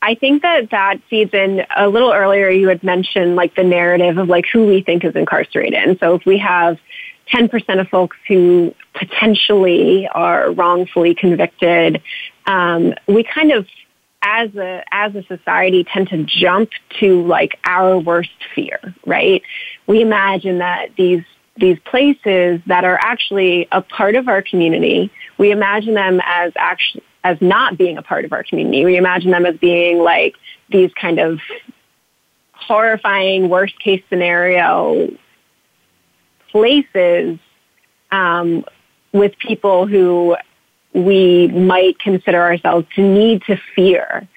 [0.00, 2.48] I think that that feeds in a little earlier.
[2.48, 6.14] You had mentioned like the narrative of like who we think is incarcerated, and so
[6.14, 6.78] if we have
[7.32, 12.02] 10% of folks who potentially are wrongfully convicted,
[12.46, 13.66] um, we kind of
[14.22, 19.42] as a as a society tend to jump to like our worst fear, right?
[19.86, 21.22] We imagine that these
[21.56, 27.04] these places that are actually a part of our community, we imagine them as actually
[27.22, 28.84] as not being a part of our community.
[28.84, 30.34] We imagine them as being like
[30.70, 31.38] these kind of
[32.52, 35.10] horrifying worst case scenario
[36.54, 37.40] places
[38.12, 38.64] um,
[39.12, 40.36] with people who
[40.92, 44.28] we might consider ourselves to need to fear.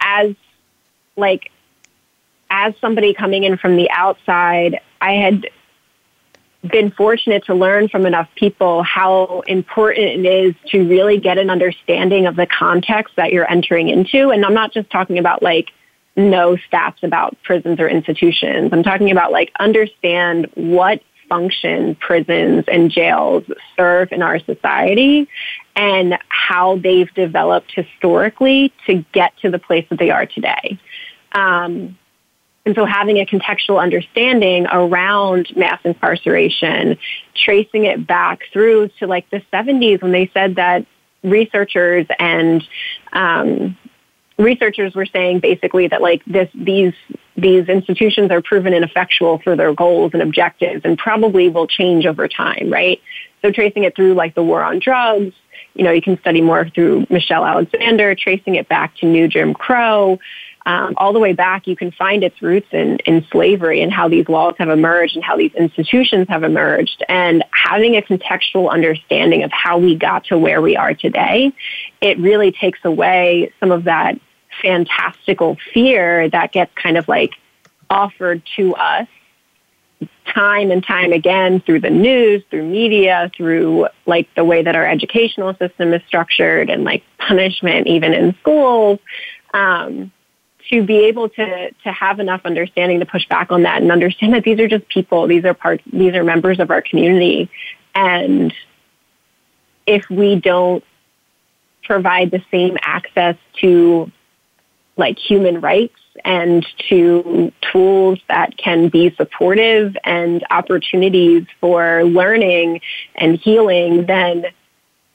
[0.00, 0.34] As
[1.16, 1.52] like
[2.50, 5.46] as somebody coming in from the outside i had
[6.62, 11.50] been fortunate to learn from enough people how important it is to really get an
[11.50, 14.30] understanding of the context that you're entering into.
[14.30, 15.70] And i'm not just talking about like
[16.16, 22.90] know stats about prisons or institutions i'm talking about like understand what function prisons and
[22.90, 23.44] jails
[23.76, 25.28] serve in our society
[25.76, 30.78] and how they've developed historically to get to the place that they are today.
[31.32, 31.98] Um,
[32.66, 36.96] and so having a contextual understanding around mass incarceration,
[37.34, 40.86] tracing it back through to like the 70s when they said that
[41.22, 42.62] researchers and
[43.12, 43.76] um,
[44.38, 46.92] researchers were saying basically that like this these
[47.36, 52.28] these institutions are proven ineffectual for their goals and objectives and probably will change over
[52.28, 53.00] time, right?
[53.42, 55.34] So tracing it through like the war on drugs,
[55.74, 59.52] you know, you can study more through Michelle Alexander, tracing it back to New Jim
[59.52, 60.18] Crow,
[60.66, 64.08] um, all the way back, you can find its roots in, in slavery and how
[64.08, 67.04] these laws have emerged and how these institutions have emerged.
[67.08, 71.52] And having a contextual understanding of how we got to where we are today,
[72.00, 74.18] it really takes away some of that
[74.62, 77.34] fantastical fear that gets kind of like
[77.90, 79.08] offered to us
[80.26, 84.86] time and time again through the news, through media, through like the way that our
[84.86, 88.98] educational system is structured and like punishment even in schools.
[89.52, 90.10] Um,
[90.70, 94.34] to be able to to have enough understanding to push back on that and understand
[94.34, 97.50] that these are just people these are parts these are members of our community.
[97.94, 98.52] And
[99.86, 100.82] if we don't
[101.82, 104.10] provide the same access to
[104.96, 112.80] like human rights and to tools that can be supportive and opportunities for learning
[113.16, 114.46] and healing then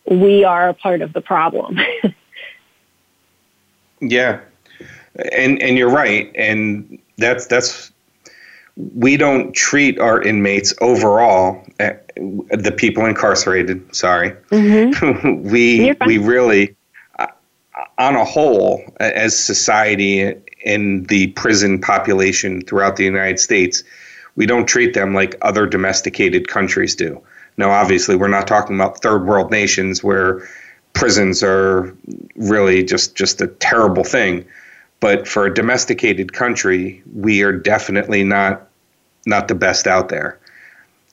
[0.05, 1.79] we are a part of the problem.
[4.01, 4.39] Yeah
[5.31, 7.91] and and you're right, and that's that's
[8.95, 13.95] we don't treat our inmates overall, uh, the people incarcerated.
[13.95, 15.43] Sorry, mm-hmm.
[15.49, 16.75] we we really,
[17.19, 17.27] uh,
[17.97, 23.83] on a whole, as society in the prison population throughout the United States,
[24.35, 27.21] we don't treat them like other domesticated countries do.
[27.57, 30.47] Now, obviously, we're not talking about third world nations where
[30.93, 31.93] prisons are
[32.35, 34.45] really just just a terrible thing.
[34.99, 38.67] But for a domesticated country, we are definitely not
[39.25, 40.39] not the best out there.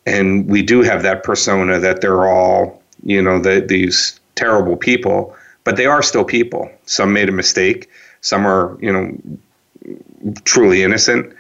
[0.07, 5.35] And we do have that persona that they're all, you know, the, these terrible people,
[5.65, 6.71] but they are still people.
[6.87, 7.91] Some made a mistake.
[8.21, 9.17] Some are, you know,
[10.45, 11.35] truly innocent,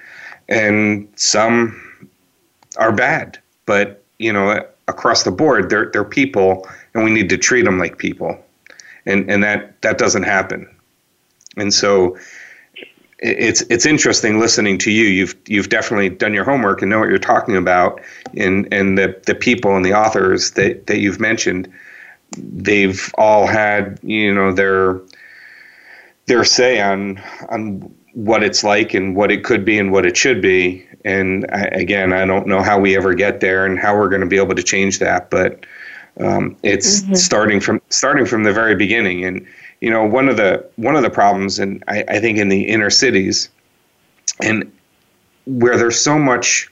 [0.48, 1.80] and some
[2.76, 3.38] are bad.
[3.64, 7.78] But you know, across the board, they're they're people, and we need to treat them
[7.78, 8.38] like people,
[9.04, 10.68] and and that that doesn't happen.
[11.56, 12.16] And so
[13.18, 15.04] it's it's interesting listening to you.
[15.04, 18.00] You've you've definitely done your homework and know what you're talking about.
[18.36, 21.72] And and the the people and the authors that that you've mentioned,
[22.36, 25.00] they've all had you know their
[26.26, 27.80] their say on on
[28.12, 30.86] what it's like and what it could be and what it should be.
[31.04, 34.22] And I, again, I don't know how we ever get there and how we're going
[34.22, 35.64] to be able to change that, but
[36.18, 37.14] um, it's mm-hmm.
[37.14, 39.46] starting from starting from the very beginning and
[39.80, 42.62] you know one of the one of the problems and I, I think in the
[42.62, 43.48] inner cities
[44.40, 44.70] and
[45.46, 46.70] where there's so much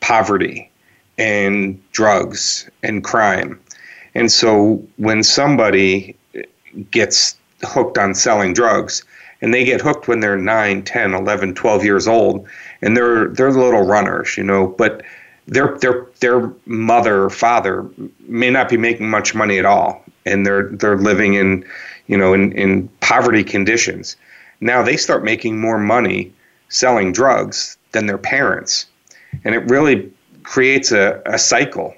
[0.00, 0.70] poverty
[1.18, 3.60] and drugs and crime.
[4.14, 6.16] And so when somebody
[6.90, 9.04] gets hooked on selling drugs
[9.40, 12.46] and they get hooked when they're 9 10 11 12 years old
[12.80, 15.02] and they're they're little runners you know but
[15.46, 17.88] their their their mother or father
[18.26, 21.64] may not be making much money at all and they're they're living in
[22.06, 24.16] you know, in, in poverty conditions.
[24.60, 26.32] Now they start making more money
[26.68, 28.86] selling drugs than their parents.
[29.44, 30.10] And it really
[30.42, 31.94] creates a, a cycle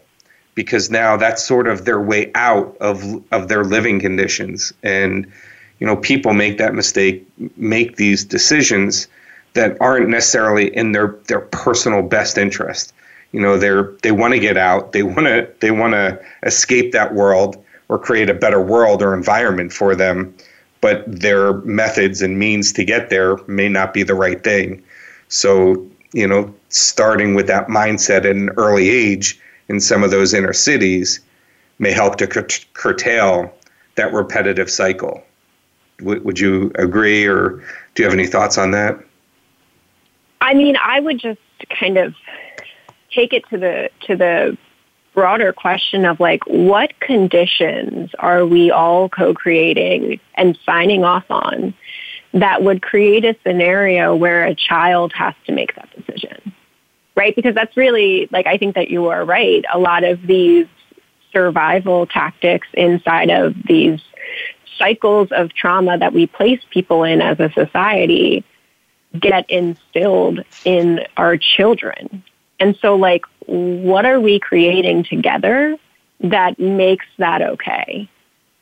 [0.54, 4.72] because now that's sort of their way out of, of their living conditions.
[4.82, 5.30] And,
[5.78, 7.26] you know, people make that mistake,
[7.56, 9.08] make these decisions
[9.54, 12.92] that aren't necessarily in their, their personal best interest.
[13.32, 16.92] You know, they're, they want to get out, they want to, they want to escape
[16.92, 20.34] that world or create a better world or environment for them,
[20.80, 24.82] but their methods and means to get there may not be the right thing.
[25.28, 30.34] So, you know, starting with that mindset at an early age in some of those
[30.34, 31.20] inner cities
[31.78, 33.52] may help to curtail
[33.96, 35.22] that repetitive cycle.
[35.98, 37.62] W- would you agree, or
[37.94, 38.98] do you have any thoughts on that?
[40.40, 41.40] I mean, I would just
[41.78, 42.14] kind of
[43.10, 44.58] take it to the to the
[45.14, 51.72] broader question of like what conditions are we all co-creating and signing off on
[52.32, 56.52] that would create a scenario where a child has to make that decision?
[57.14, 57.34] Right?
[57.34, 59.64] Because that's really like i think that you are right.
[59.72, 60.66] A lot of these
[61.32, 64.00] survival tactics inside of these
[64.78, 68.44] cycles of trauma that we place people in as a society
[69.18, 72.24] get instilled in our children
[72.60, 75.76] and so like what are we creating together
[76.20, 78.08] that makes that okay?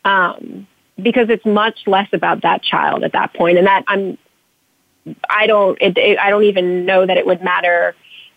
[0.05, 0.67] Um,
[1.01, 4.19] because it's much less about that child at that point, and that I'm.
[5.29, 5.81] I don't.
[5.81, 7.95] It, it, I don't even know that it would matter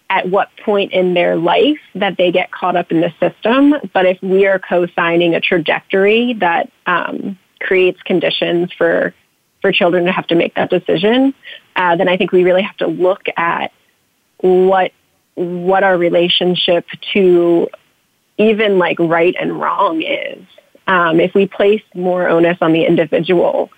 [0.10, 3.74] at what point in their life that they get caught up in the system.
[3.93, 9.14] But if we are co-signing a trajectory that um, creates conditions for
[9.62, 11.34] for children to have to make that decision,
[11.76, 13.72] uh, then I think we really have to look at
[14.38, 14.91] what
[15.36, 17.70] what our relationship to
[18.38, 20.46] even like right and wrong is.
[20.88, 23.70] Um, if we place more onus on the individual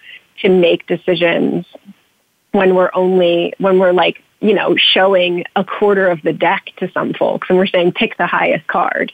[0.42, 1.66] to make decisions
[2.52, 6.92] when we're only, when we're like, you know, showing a quarter of the deck to
[6.92, 9.12] some folks and we're saying pick the highest card.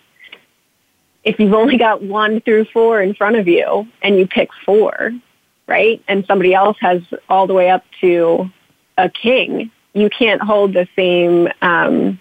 [1.24, 5.12] If you've only got one through four in front of you and you pick four,
[5.68, 6.04] right?
[6.08, 8.52] And somebody else has all the way up to
[8.98, 12.20] a king, you can't hold the same, um,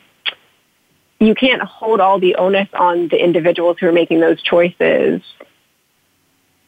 [1.22, 5.22] you can't hold all the onus on the individuals who are making those choices.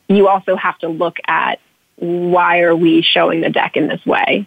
[0.09, 1.59] You also have to look at
[1.97, 4.47] why are we showing the deck in this way?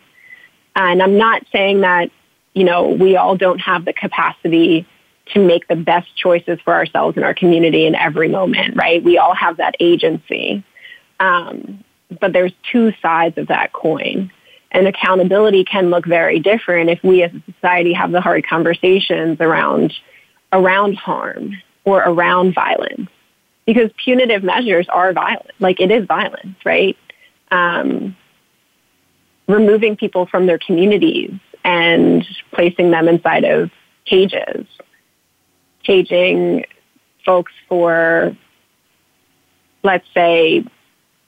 [0.76, 2.10] And I'm not saying that,
[2.54, 4.88] you know, we all don't have the capacity
[5.34, 9.04] to make the best choices for ourselves and our community in every moment, right?
[9.04, 10.64] We all have that agency.
[11.20, 11.84] Um,
[12.22, 14.32] but there's two sides of that coin.
[14.72, 19.40] And accountability can look very different if we as a society have the hard conversations
[19.40, 19.94] around,
[20.52, 21.54] around harm
[21.86, 23.10] or around violence.
[23.66, 25.52] Because punitive measures are violent.
[25.60, 26.98] Like it is violence, right?
[27.52, 28.16] Um,
[29.48, 31.32] removing people from their communities
[31.64, 33.72] and placing them inside of
[34.06, 34.66] cages,
[35.84, 36.66] caging
[37.26, 38.36] folks for,
[39.84, 40.66] let's say,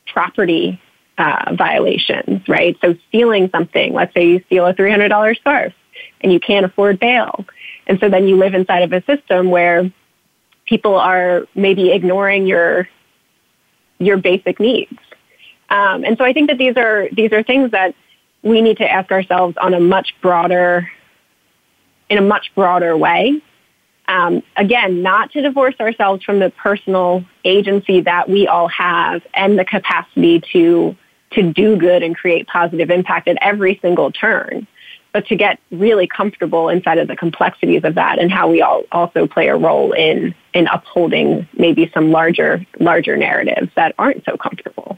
[0.07, 0.81] property
[1.19, 2.77] uh, violations, right?
[2.81, 5.73] So stealing something, let's say you steal a $300 scarf
[6.21, 7.45] and you can't afford bail.
[7.85, 9.91] And so then you live inside of a system where
[10.65, 12.87] people are maybe ignoring your,
[13.99, 14.97] your basic needs.
[15.69, 17.95] Um, and so I think that these are, these are things that
[18.41, 20.89] we need to ask ourselves on a much broader,
[22.09, 23.41] in a much broader way.
[24.07, 29.59] Um, again, not to divorce ourselves from the personal agency that we all have and
[29.59, 30.95] the capacity to
[31.31, 34.67] to do good and create positive impact at every single turn,
[35.13, 38.83] but to get really comfortable inside of the complexities of that and how we all
[38.91, 44.37] also play a role in in upholding maybe some larger larger narratives that aren't so
[44.37, 44.97] comfortable.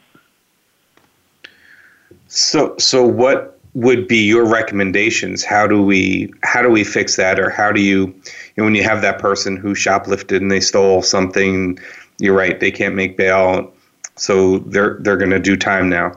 [2.27, 5.43] So, so what would be your recommendations?
[5.43, 8.13] How do we how do we fix that, or how do you, you
[8.57, 11.77] know, when you have that person who shoplifted and they stole something,
[12.19, 13.73] you're right, they can't make bail,
[14.15, 16.13] so they're they're going to do time now.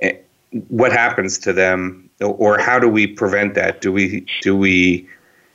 [0.00, 0.12] Eh,
[0.68, 3.80] what happens to them, or how do we prevent that?
[3.80, 5.08] Do we do we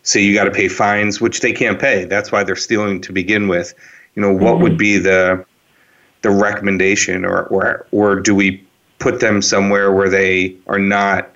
[0.03, 2.05] say you got to pay fines, which they can't pay?
[2.05, 3.73] That's why they're stealing to begin with.
[4.15, 4.63] You know, what mm-hmm.
[4.63, 5.45] would be the
[6.21, 8.63] the recommendation, or or or do we
[8.99, 11.33] put them somewhere where they are not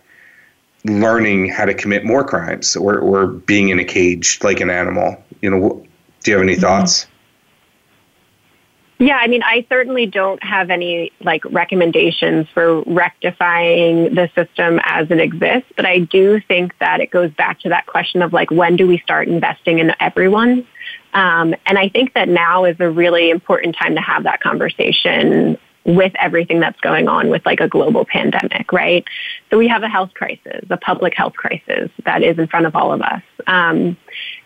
[0.85, 5.21] learning how to commit more crimes or, or being in a cage like an animal.
[5.41, 5.85] You know,
[6.23, 6.61] do you have any mm-hmm.
[6.61, 7.07] thoughts?
[9.03, 15.11] Yeah, I mean, I certainly don't have any like recommendations for rectifying the system as
[15.11, 18.49] it exists, but I do think that it goes back to that question of like,
[18.49, 20.65] when do we start investing in everyone?
[21.13, 25.57] Um, and I think that now is a really important time to have that conversation
[25.83, 29.03] with everything that's going on with like a global pandemic, right?
[29.49, 32.75] So we have a health crisis, a public health crisis that is in front of
[32.77, 33.21] all of us.
[33.47, 33.97] Um,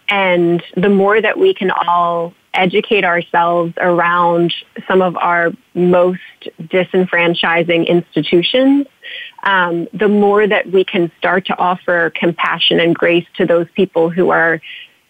[0.10, 4.54] and the more that we can all educate ourselves around
[4.88, 6.20] some of our most
[6.60, 8.88] disenfranchising institutions,
[9.44, 14.10] um, the more that we can start to offer compassion and grace to those people
[14.10, 14.60] who are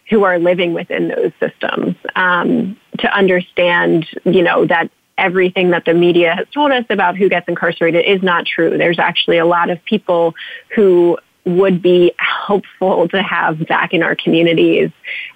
[0.09, 5.93] who are living within those systems um, to understand, you know, that everything that the
[5.93, 8.77] media has told us about who gets incarcerated is not true.
[8.77, 10.33] There's actually a lot of people
[10.73, 11.17] who
[11.47, 14.91] would be helpful to have back in our communities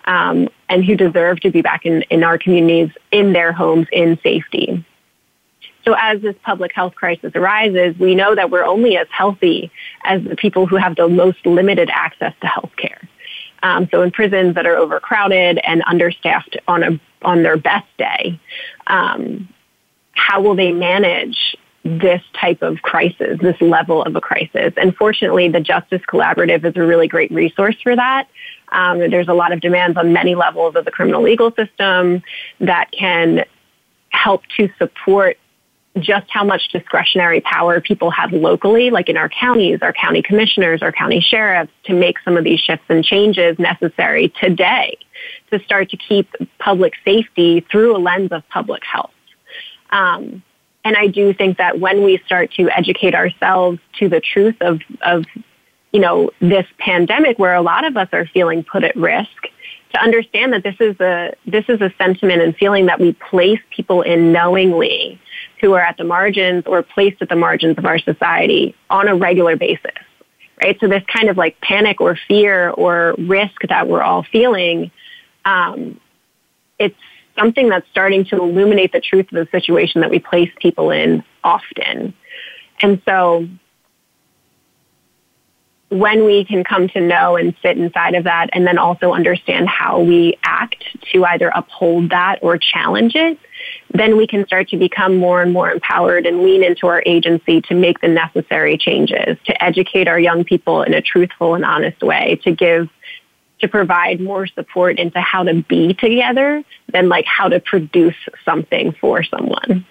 [0.06, 4.20] um, and who deserve to be back in, in our communities in their homes in
[4.22, 4.84] safety.
[5.86, 9.72] So as this public health crisis arises, we know that we're only as healthy
[10.04, 13.02] as the people who have the most limited access to health care.
[13.64, 18.40] Um, so in prisons that are overcrowded and understaffed on a on their best day,
[18.88, 19.48] um,
[20.14, 24.74] how will they manage this type of crisis, this level of a crisis.
[24.78, 28.28] And fortunately, the Justice Collaborative is a really great resource for that.
[28.72, 32.22] Um, there's a lot of demands on many levels of the criminal legal system
[32.60, 33.46] that can
[34.10, 35.38] help to support
[36.00, 40.82] just how much discretionary power people have locally, like in our counties, our county commissioners,
[40.82, 44.98] our county sheriffs, to make some of these shifts and changes necessary today
[45.52, 46.30] to start to keep
[46.60, 49.12] public safety through a lens of public health.
[49.90, 50.44] Um,
[50.84, 54.80] and I do think that when we start to educate ourselves to the truth of,
[55.02, 55.26] of,
[55.92, 59.48] you know, this pandemic where a lot of us are feeling put at risk,
[59.94, 63.60] to understand that this is a, this is a sentiment and feeling that we place
[63.76, 65.20] people in knowingly
[65.60, 69.16] who are at the margins or placed at the margins of our society on a
[69.16, 69.92] regular basis.
[70.64, 70.80] Right?
[70.80, 74.92] So this kind of like panic or fear or risk that we're all feeling,
[75.44, 76.00] um,
[76.80, 76.96] it's
[77.38, 81.24] something that's starting to illuminate the truth of the situation that we place people in
[81.44, 82.14] often.
[82.82, 83.48] And so
[85.92, 89.68] when we can come to know and sit inside of that and then also understand
[89.68, 93.38] how we act to either uphold that or challenge it,
[93.94, 97.60] then we can start to become more and more empowered and lean into our agency
[97.62, 102.02] to make the necessary changes, to educate our young people in a truthful and honest
[102.02, 102.90] way, to give
[103.62, 108.92] to provide more support into how to be together than like how to produce something
[108.94, 109.86] for someone.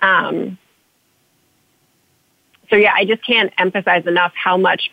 [0.00, 0.58] Um,
[2.70, 4.90] so yeah, I just can't emphasize enough how much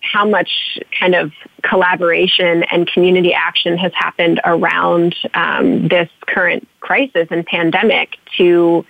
[0.00, 7.26] how much kind of collaboration and community action has happened around um, this current crisis
[7.30, 8.84] and pandemic to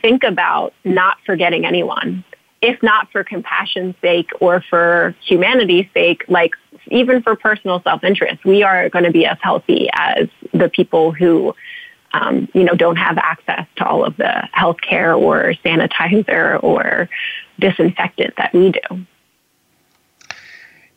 [0.00, 2.24] think about not forgetting anyone,
[2.64, 6.54] if not for compassion's sake or for humanity's sake, like
[6.88, 8.44] even for personal self-interest.
[8.44, 11.54] We are going to be as healthy as the people who
[12.14, 17.08] um, you know, don't have access to all of the health care or sanitizer or
[17.58, 19.04] disinfectant that we do.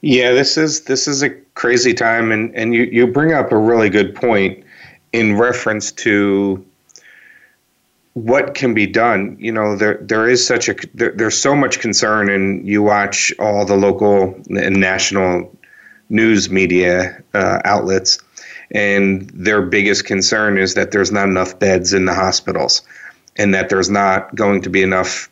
[0.02, 3.58] Yeah, this is this is a crazy time, and and you you bring up a
[3.58, 4.64] really good point
[5.12, 6.64] in reference to
[8.18, 9.38] what can be done.
[9.40, 13.32] You know, there there is such a there, there's so much concern, and you watch
[13.40, 15.56] all the local and national
[16.10, 18.18] news media uh, outlets,
[18.72, 22.82] and their biggest concern is that there's not enough beds in the hospitals,
[23.36, 25.30] and that there's not going to be enough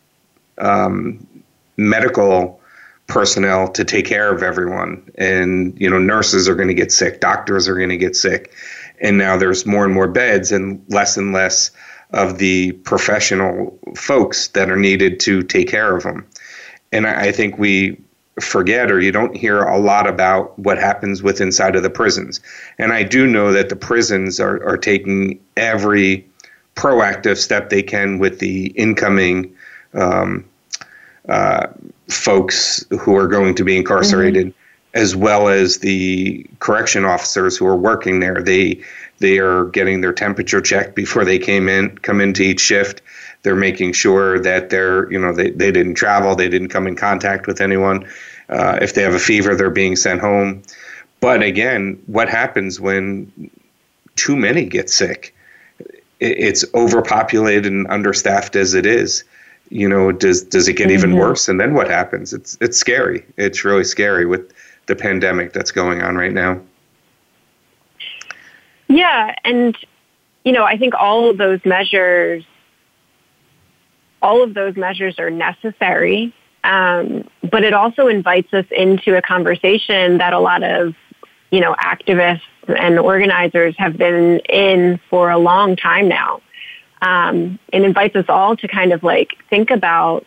[0.60, 1.26] um,
[1.78, 2.60] medical
[3.08, 7.20] personnel to take care of everyone and you know nurses are going to get sick
[7.20, 8.52] doctors are going to get sick
[9.00, 11.70] and now there's more and more beds and less and less
[12.12, 16.26] of the professional folks that are needed to take care of them
[16.92, 18.00] and i, I think we
[18.40, 22.42] forget or you don't hear a lot about what happens with inside of the prisons
[22.78, 26.26] and i do know that the prisons are, are taking every
[26.76, 29.54] proactive step they can with the incoming
[29.94, 30.46] um,
[31.30, 31.68] uh,
[32.10, 35.00] folks who are going to be incarcerated, mm-hmm.
[35.02, 38.42] as well as the correction officers who are working there.
[38.42, 38.82] They
[39.20, 43.02] they are getting their temperature checked before they came in come into each shift.
[43.44, 46.96] They're making sure that they're you know they, they didn't travel, they didn't come in
[46.96, 48.08] contact with anyone.
[48.50, 50.62] Uh, if they have a fever, they're being sent home.
[51.20, 53.50] But again, what happens when
[54.16, 55.34] too many get sick?
[56.20, 59.24] It's overpopulated and understaffed as it is
[59.70, 61.20] you know does does it get even mm-hmm.
[61.20, 64.54] worse and then what happens it's it's scary it's really scary with
[64.86, 66.60] the pandemic that's going on right now
[68.88, 69.78] yeah and
[70.44, 72.44] you know i think all of those measures
[74.22, 76.34] all of those measures are necessary
[76.66, 80.96] um, but it also invites us into a conversation that a lot of
[81.52, 86.42] you know activists and organizers have been in for a long time now.
[87.02, 90.26] Um, and invites us all to kind of like think about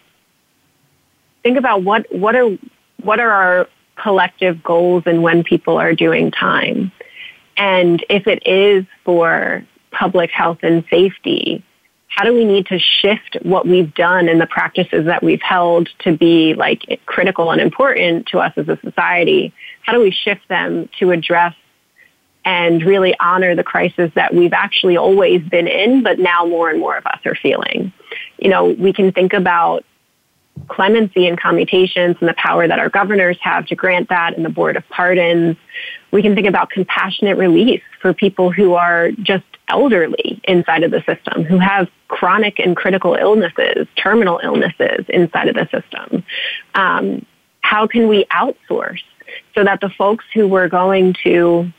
[1.43, 2.57] think about what what are
[3.03, 6.93] what are our collective goals and when people are doing time,
[7.59, 11.63] and if it is for public health and safety,
[12.07, 15.89] how do we need to shift what we've done and the practices that we've held
[16.01, 19.53] to be like critical and important to us as a society?
[19.83, 21.55] How do we shift them to address
[22.45, 26.81] and really honor the crisis that we've actually always been in, but now more and
[26.81, 27.93] more of us are feeling.
[28.39, 29.85] You know, we can think about
[30.69, 34.51] clemency and commutations and the power that our governors have to grant that and the
[34.51, 35.57] Board of Pardons.
[36.11, 41.03] We can think about compassionate release for people who are just elderly inside of the
[41.03, 46.25] system, who have chronic and critical illnesses, terminal illnesses inside of the system.
[46.75, 47.27] Um,
[47.61, 49.03] how can we outsource
[49.55, 51.71] so that the folks who we're going to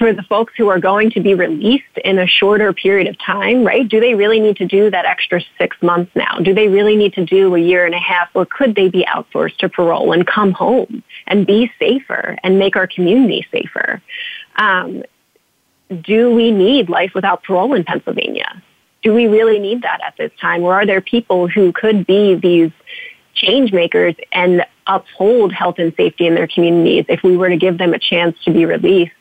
[0.00, 3.62] for the folks who are going to be released in a shorter period of time,
[3.62, 3.86] right?
[3.86, 6.38] Do they really need to do that extra six months now?
[6.38, 9.04] Do they really need to do a year and a half or could they be
[9.04, 14.00] outsourced to parole and come home and be safer and make our community safer?
[14.56, 15.02] Um,
[16.00, 18.62] do we need life without parole in Pennsylvania?
[19.02, 20.62] Do we really need that at this time?
[20.62, 22.72] Or are there people who could be these
[23.34, 27.76] change makers and uphold health and safety in their communities if we were to give
[27.76, 29.12] them a chance to be released?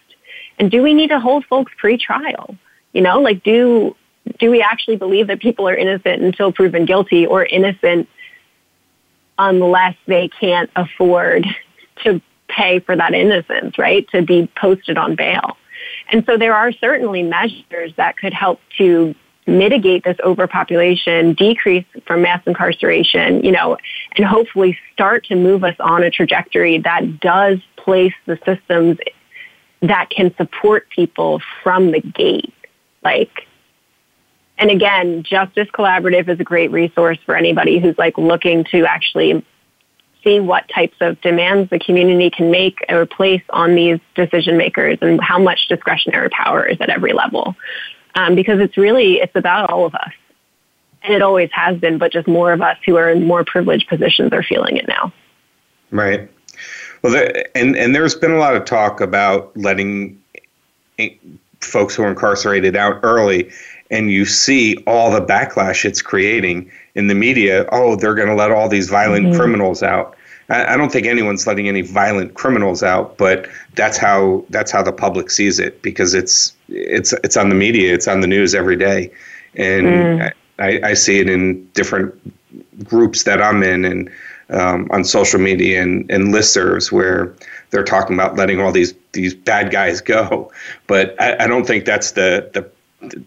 [0.59, 2.55] And do we need to hold folks pre-trial?
[2.93, 3.95] You know, like do
[4.39, 8.07] do we actually believe that people are innocent until proven guilty or innocent
[9.37, 11.47] unless they can't afford
[12.03, 14.07] to pay for that innocence, right?
[14.09, 15.57] To be posted on bail.
[16.11, 19.15] And so there are certainly measures that could help to
[19.47, 23.77] mitigate this overpopulation, decrease from mass incarceration, you know,
[24.15, 28.97] and hopefully start to move us on a trajectory that does place the systems
[29.81, 32.53] that can support people from the gate.
[33.03, 33.47] Like,
[34.57, 39.45] and again, Justice Collaborative is a great resource for anybody who's like looking to actually
[40.23, 44.97] see what types of demands the community can make or place on these decision makers
[45.01, 47.55] and how much discretionary power is at every level.
[48.15, 50.11] Um, because it's really, it's about all of us.
[51.03, 53.87] And it always has been, but just more of us who are in more privileged
[53.87, 55.13] positions are feeling it now.
[55.91, 56.29] Right.
[57.01, 60.21] Well, there, and, and there's been a lot of talk about letting
[61.61, 63.49] folks who are incarcerated out early
[63.91, 67.67] and you see all the backlash it's creating in the media.
[67.71, 69.37] Oh, they're going to let all these violent mm-hmm.
[69.37, 70.15] criminals out.
[70.49, 74.83] I, I don't think anyone's letting any violent criminals out, but that's how that's how
[74.83, 78.53] the public sees it because it's it's it's on the media, it's on the news
[78.53, 79.11] every day,
[79.55, 80.31] and mm.
[80.59, 82.13] I, I see it in different
[82.83, 84.09] groups that I'm in and
[84.49, 87.33] um, on social media and, and listservs where
[87.69, 90.51] they're talking about letting all these these bad guys go.
[90.87, 93.23] But I, I don't think that's the, the, the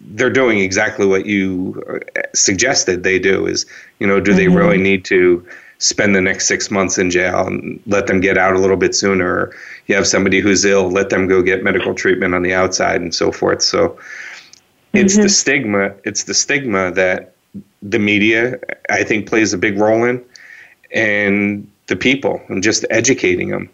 [0.00, 1.82] they're doing exactly what you
[2.16, 3.66] uh, suggested they do is
[3.98, 4.38] you know do mm-hmm.
[4.38, 5.46] they really need to
[5.78, 8.94] spend the next six months in jail and let them get out a little bit
[8.94, 9.52] sooner
[9.86, 13.14] you have somebody who's ill let them go get medical treatment on the outside and
[13.14, 13.98] so forth so
[14.92, 15.22] it's mm-hmm.
[15.22, 17.34] the stigma it's the stigma that
[17.82, 18.58] the media
[18.90, 20.24] i think plays a big role in
[20.92, 23.68] and the people and just educating them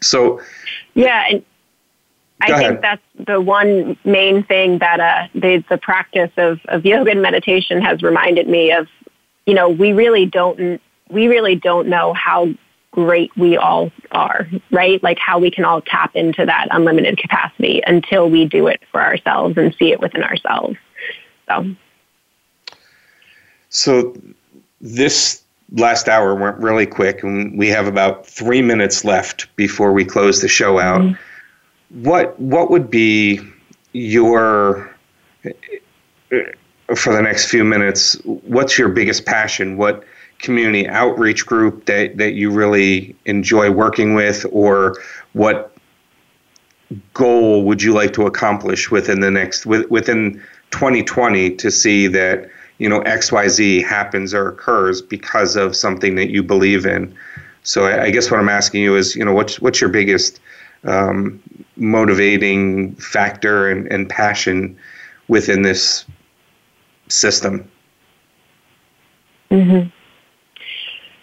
[0.00, 0.40] so
[0.94, 1.44] yeah and
[2.42, 7.10] I think that's the one main thing that uh, the, the practice of, of yoga
[7.10, 8.88] and meditation has reminded me of.
[9.46, 10.80] You know, we really don't
[11.10, 12.48] we really don't know how
[12.92, 15.02] great we all are, right?
[15.02, 19.00] Like how we can all tap into that unlimited capacity until we do it for
[19.00, 20.76] ourselves and see it within ourselves.
[21.48, 21.74] So,
[23.68, 24.16] so
[24.80, 25.42] this
[25.72, 30.40] last hour went really quick, and we have about three minutes left before we close
[30.40, 31.00] the show out.
[31.00, 31.22] Mm-hmm
[31.90, 33.40] what what would be
[33.92, 34.94] your
[36.94, 38.14] for the next few minutes?
[38.24, 39.76] What's your biggest passion?
[39.76, 40.04] What
[40.38, 44.96] community outreach group that that you really enjoy working with, or
[45.32, 45.72] what
[47.14, 52.48] goal would you like to accomplish within the next within 2020 to see that
[52.80, 57.14] you know XYZ happens or occurs because of something that you believe in.
[57.62, 60.40] So I, I guess what I'm asking you is, you know, what's what's your biggest
[60.84, 61.40] um,
[61.76, 64.76] motivating factor and, and passion
[65.28, 66.06] within this
[67.08, 67.70] system.
[69.50, 69.88] Mm-hmm.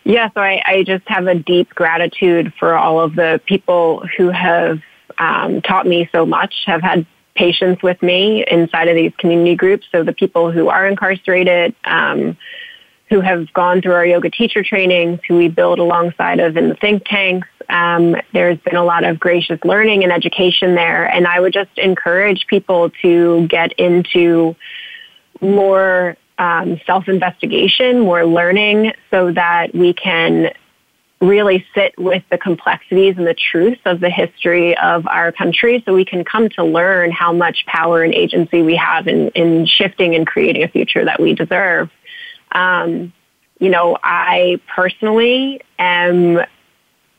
[0.03, 4.29] Yeah, so I, I, just have a deep gratitude for all of the people who
[4.29, 4.79] have
[5.17, 7.05] um, taught me so much, have had
[7.37, 9.85] patience with me inside of these community groups.
[9.91, 12.37] So the people who are incarcerated, um,
[13.09, 16.75] who have gone through our yoga teacher trainings, who we build alongside of in the
[16.75, 21.39] think tanks, um, there's been a lot of gracious learning and education there, and I
[21.39, 24.55] would just encourage people to get into
[25.41, 30.51] more um, self-investigation, more learning, so that we can
[31.19, 35.93] really sit with the complexities and the truth of the history of our country so
[35.93, 40.13] we can come to learn how much power and agency we have in, in shifting
[40.13, 41.89] and creating a future that we deserve.
[42.51, 43.13] Um,
[43.59, 46.41] you know, I personally am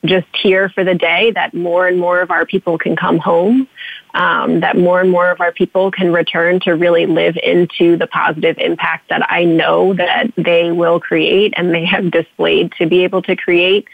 [0.05, 3.69] just here for the day that more and more of our people can come home,
[4.15, 8.07] um, that more and more of our people can return to really live into the
[8.07, 13.05] positive impact that I know that they will create and they have displayed to be
[13.05, 13.89] able to create.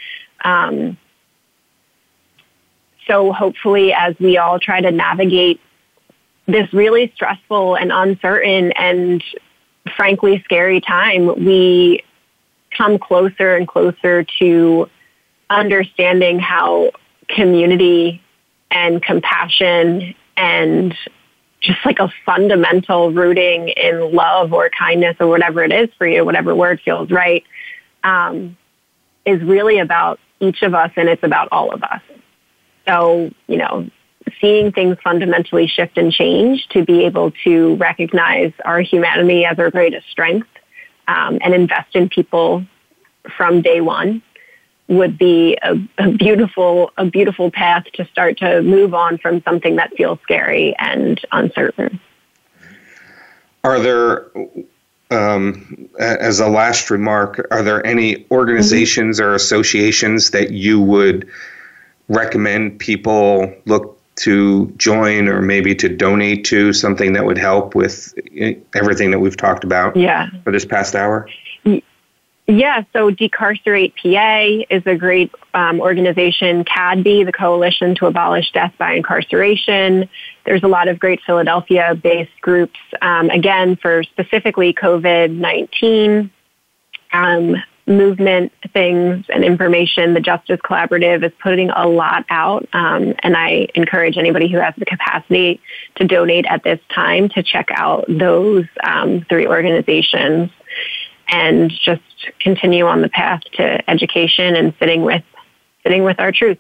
[0.45, 0.99] Um,
[3.07, 5.61] so hopefully as we all try to navigate
[6.47, 9.23] this really stressful and uncertain and
[9.97, 12.03] frankly scary time, we
[12.77, 14.89] come closer and closer to
[15.51, 16.91] understanding how
[17.29, 18.23] community
[18.71, 20.97] and compassion and
[21.61, 26.25] just like a fundamental rooting in love or kindness or whatever it is for you,
[26.25, 27.45] whatever word feels right,
[28.03, 28.57] um,
[29.25, 32.03] is really about each of us and it's about all of us.
[32.87, 33.89] So, you know,
[34.41, 39.71] seeing things fundamentally shift and change to be able to recognize our humanity as our
[39.71, 40.49] greatest strength
[41.09, 42.65] um, and invest in people
[43.37, 44.23] from day one
[44.89, 49.77] would be a, a, beautiful a beautiful path to start to move on from something
[49.77, 52.01] that feels scary and uncertain.
[53.63, 54.31] Are there,
[55.11, 59.31] um, as a last remark, are there any organizations mm-hmm.
[59.31, 61.27] or associations that you would
[62.09, 68.15] recommend people look to join or maybe to donate to something that would help with
[68.75, 70.29] everything that we've talked about yeah.
[70.45, 71.29] for this past hour?
[72.47, 76.65] Yeah, so Decarcerate PA is a great um, organization.
[76.65, 80.11] CADB, the Coalition to Abolish Death by Incarceration.
[80.45, 86.31] There's a lot of great Philadelphia-based groups, um, again, for specifically COVID-19.
[87.15, 90.15] Um, movement things and information.
[90.15, 94.75] The Justice Collaborative is putting a lot out, um, and I encourage anybody who has
[94.79, 95.61] the capacity
[95.97, 100.51] to donate at this time to check out those um, three organizations
[101.29, 102.03] and just
[102.41, 105.23] continue on the path to education and sitting with
[105.83, 106.59] sitting with our truth.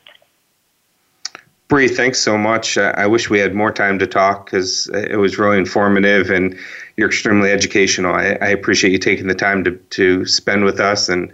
[1.68, 2.76] Bri, thanks so much.
[2.76, 6.56] I wish we had more time to talk because it was really informative and
[6.96, 8.14] you're extremely educational.
[8.14, 11.32] I, I, appreciate you taking the time to, to spend with us and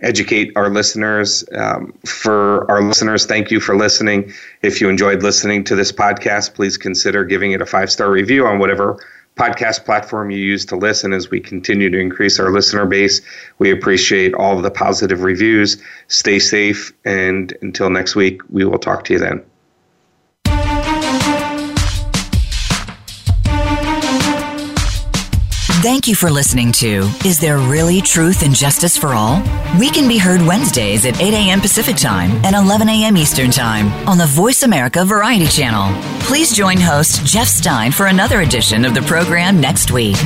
[0.00, 1.44] educate our listeners.
[1.52, 4.32] Um, for our listeners, thank you for listening.
[4.62, 8.46] If you enjoyed listening to this podcast, please consider giving it a five star review
[8.46, 8.98] on whatever
[9.36, 13.20] podcast platform you use to listen as we continue to increase our listener base.
[13.58, 15.82] We appreciate all of the positive reviews.
[16.08, 19.42] Stay safe, and until next week, we will talk to you then.
[25.82, 29.42] Thank you for listening to Is There Really Truth and Justice for All?
[29.80, 31.60] We can be heard Wednesdays at 8 a.m.
[31.60, 33.16] Pacific Time and 11 a.m.
[33.16, 35.92] Eastern Time on the Voice America Variety Channel.
[36.20, 40.16] Please join host Jeff Stein for another edition of the program next week.